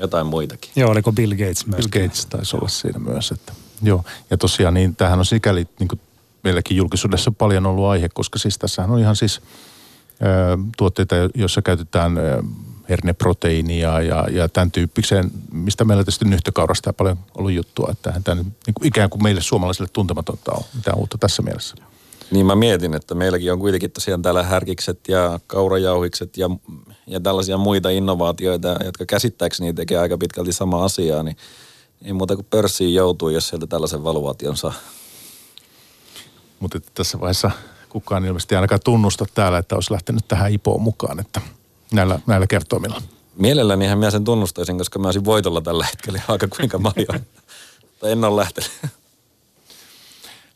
[0.00, 0.70] jotain muitakin.
[0.76, 1.88] Joo, oliko Bill Gates myös?
[1.88, 3.30] Bill Gates taisi olla siinä myös.
[3.30, 6.00] Että, joo, ja tosiaan niin tämähän on sikäli niin kuin
[6.44, 12.18] meilläkin julkisuudessa paljon ollut aihe, koska siis tässähän on ihan siis ö, tuotteita, joissa käytetään
[12.18, 12.42] ö,
[12.90, 18.42] herneproteiinia ja, ja tämän tyyppiseen, mistä meillä tietysti nyhtökaurasta on paljon ollut juttua, että tämä
[18.42, 21.76] niin kuin ikään kuin meille suomalaisille tuntematonta on mitään uutta tässä mielessä.
[22.30, 26.50] Niin mä mietin, että meilläkin on kuitenkin tosiaan täällä härkikset ja kaurajauhikset ja,
[27.06, 31.36] ja tällaisia muita innovaatioita, jotka käsittääkseni tekee aika pitkälti sama asiaa, niin
[32.04, 34.72] ei muuta kuin pörssiin joutuu, jos sieltä tällaisen valuaation saa.
[36.60, 37.50] Mutta tässä vaiheessa
[37.88, 41.40] kukaan ilmeisesti ainakaan tunnusta täällä, että olisi lähtenyt tähän IPOon mukaan, että–
[41.92, 43.02] näillä, näillä kertoimilla?
[43.36, 47.26] Mielelläni ihan minä sen tunnustaisin, koska mä olisin voitolla tällä hetkellä aika kuinka paljon.
[48.00, 48.70] tai en ole lähtenyt.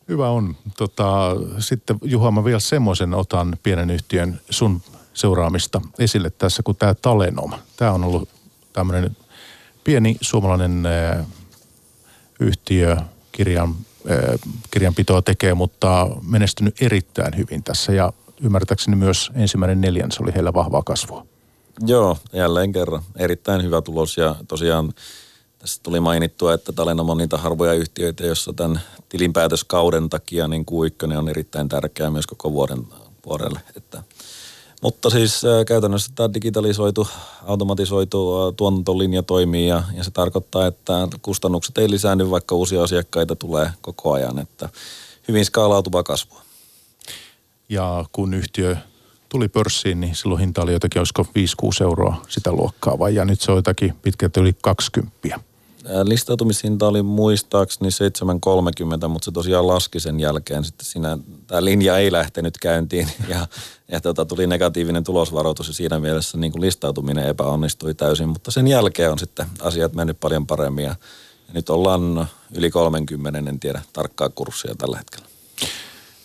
[0.09, 0.57] Hyvä on.
[0.77, 4.83] Tota, sitten Juha, mä vielä semmoisen otan pienen yhtiön sun
[5.15, 7.53] seuraamista esille tässä, kun tämä Talenom.
[7.77, 8.29] Tämä on ollut
[8.73, 9.17] tämmöinen
[9.85, 11.27] pieni suomalainen äh,
[12.41, 12.97] yhtiö,
[13.33, 13.75] kirjan,
[14.11, 18.13] äh, kirjanpitoa tekee, mutta menestynyt erittäin hyvin tässä ja
[18.45, 21.27] ymmärtääkseni myös ensimmäinen neljännes oli heillä vahvaa kasvua.
[21.87, 23.03] Joo, jälleen kerran.
[23.17, 24.93] Erittäin hyvä tulos ja tosiaan
[25.59, 31.17] tässä tuli mainittua, että Talenom on niitä harvoja yhtiöitä, jossa tämän tilinpäätöskauden takia niin Q1
[31.17, 32.87] on erittäin tärkeä myös koko vuoden,
[33.27, 33.61] vuodelle.
[33.77, 34.03] Että
[34.83, 37.09] Mutta siis käytännössä tämä digitalisoitu,
[37.43, 43.71] automatisoitu tuotantolinja toimii ja, ja se tarkoittaa, että kustannukset ei lisäänny, vaikka uusia asiakkaita tulee
[43.81, 44.69] koko ajan, että
[45.29, 46.44] hyvin skaalautuva kasvua.
[47.69, 48.77] Ja kun yhtiö
[49.29, 51.27] tuli pörssiin, niin silloin hinta oli jotakin, olisiko 5-6
[51.83, 55.41] euroa sitä luokkaa vai ja nyt se on jotakin pitkälti yli 20.
[56.03, 57.89] Listautumishinta oli muistaakseni
[59.03, 60.65] 7,30, mutta se tosiaan laski sen jälkeen.
[60.65, 63.47] Sitten siinä tämä linja ei lähtenyt käyntiin ja,
[63.89, 68.29] ja tota, tuli negatiivinen tulosvaroitus ja siinä mielessä niin kuin listautuminen epäonnistui täysin.
[68.29, 70.97] Mutta sen jälkeen on sitten asiat mennyt paljon paremmin ja,
[71.53, 75.27] nyt ollaan yli 30, en tiedä tarkkaa kurssia tällä hetkellä.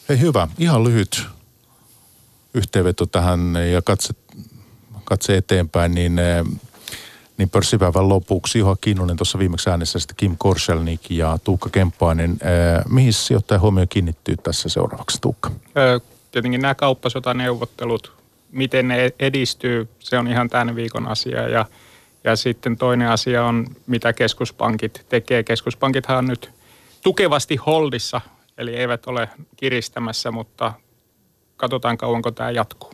[0.10, 1.28] Hei hyvä, ihan lyhyt
[2.54, 4.14] yhteenveto tähän ja katse,
[5.04, 6.16] katse eteenpäin, niin
[7.38, 12.32] niin pörssipäivän lopuksi Juha Kinnunen tuossa viimeksi äänessä sitten Kim Korselnik ja Tuukka Kemppainen.
[12.32, 15.52] Äh, mihin sijoittaja huomio kiinnittyy tässä seuraavaksi, Tuukka?
[16.32, 18.14] Tietenkin nämä kauppasotaneuvottelut,
[18.52, 21.50] miten ne edistyy, se on ihan tämän viikon asia.
[21.50, 21.66] Ja,
[22.24, 25.44] ja sitten toinen asia on, mitä keskuspankit tekee.
[25.44, 26.50] Keskuspankithan on nyt
[27.02, 28.22] tukevasti holdissa,
[28.60, 30.74] eli eivät ole kiristämässä, mutta
[31.58, 32.92] katsotaan kauanko tämä jatkuu.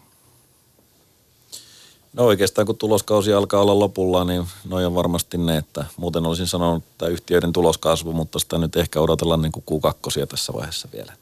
[2.14, 6.48] No oikeastaan kun tuloskausi alkaa olla lopulla, niin noin on varmasti ne, että muuten olisin
[6.48, 11.14] sanonut, että yhtiöiden tuloskasvu, mutta sitä nyt ehkä odotellaan niin kuin Q2 tässä vaiheessa vielä.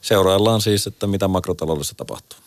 [0.00, 2.38] Seuraillaan siis, että mitä makrotaloudessa tapahtuu.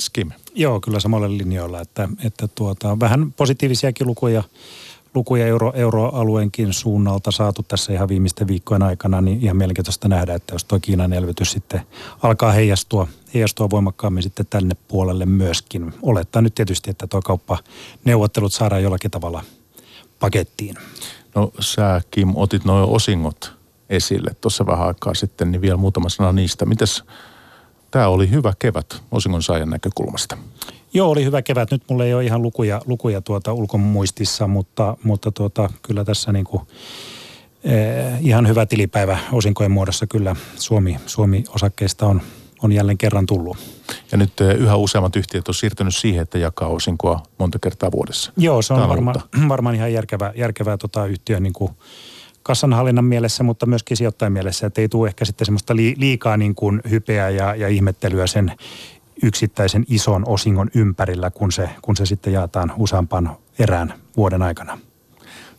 [0.00, 0.30] Skim.
[0.54, 4.42] Joo, kyllä samalla linjoilla, että, että tuota, vähän positiivisiakin lukuja
[5.14, 10.54] lukuja euro, euroalueenkin suunnalta saatu tässä ihan viimeisten viikkojen aikana, niin ihan mielenkiintoista nähdä, että
[10.54, 11.80] jos tuo Kiinan elvytys sitten
[12.22, 15.94] alkaa heijastua, heijastua voimakkaammin sitten tänne puolelle myöskin.
[16.02, 19.44] Olettaa nyt tietysti, että tuo kauppaneuvottelut saadaan jollakin tavalla
[20.20, 20.74] pakettiin.
[21.34, 23.52] No sä Kim otit noin osingot
[23.90, 26.66] esille tuossa vähän aikaa sitten, niin vielä muutama sana niistä.
[26.66, 27.04] Mites
[27.90, 30.38] tämä oli hyvä kevät osingon saajan näkökulmasta?
[30.94, 31.70] Joo, oli hyvä kevät.
[31.70, 36.44] Nyt mulla ei ole ihan lukuja, lukuja tuota ulkomuistissa, mutta, mutta tuota, kyllä tässä niin
[36.44, 36.62] kuin,
[37.64, 42.20] eh, ihan hyvä tilipäivä osinkojen muodossa kyllä Suomi, Suomi-osakkeista on,
[42.62, 43.56] on jälleen kerran tullut.
[44.12, 48.32] Ja nyt eh, yhä useammat yhtiöt on siirtynyt siihen, että jakaa osinkoa monta kertaa vuodessa.
[48.36, 49.14] Joo, se on varma,
[49.48, 51.70] varmaan ihan järkevää, järkevää tota yhtiön niin kuin
[52.42, 56.80] kassanhallinnan mielessä, mutta myöskin sijoittajan mielessä, että ei tule ehkä sitten semmoista liikaa niin kuin
[56.90, 58.52] hypeä ja, ja ihmettelyä sen
[59.22, 64.78] yksittäisen ison osingon ympärillä, kun se, kun se sitten jaetaan useampaan erään vuoden aikana.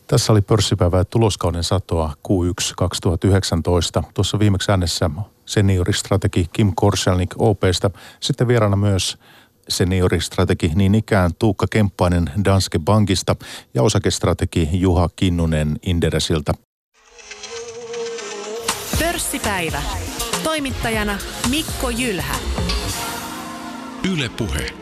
[0.08, 4.04] Tässä oli pörssipäivä tuloskauden satoa Q1 2019.
[4.14, 5.10] Tuossa viimeksi äänessä
[5.46, 7.90] senioristrategi Kim Korselnik OPstä.
[8.20, 9.18] Sitten vieraana myös
[9.70, 13.36] senioristrategi niin ikään Tuukka Kemppainen Danske Bankista
[13.74, 16.54] ja osakestrategi Juha Kinnunen Inderesiltä.
[19.00, 19.82] Pörssipäivä.
[20.44, 21.18] Toimittajana
[21.50, 22.36] Mikko Jylhä.
[24.10, 24.79] Yle Puhe.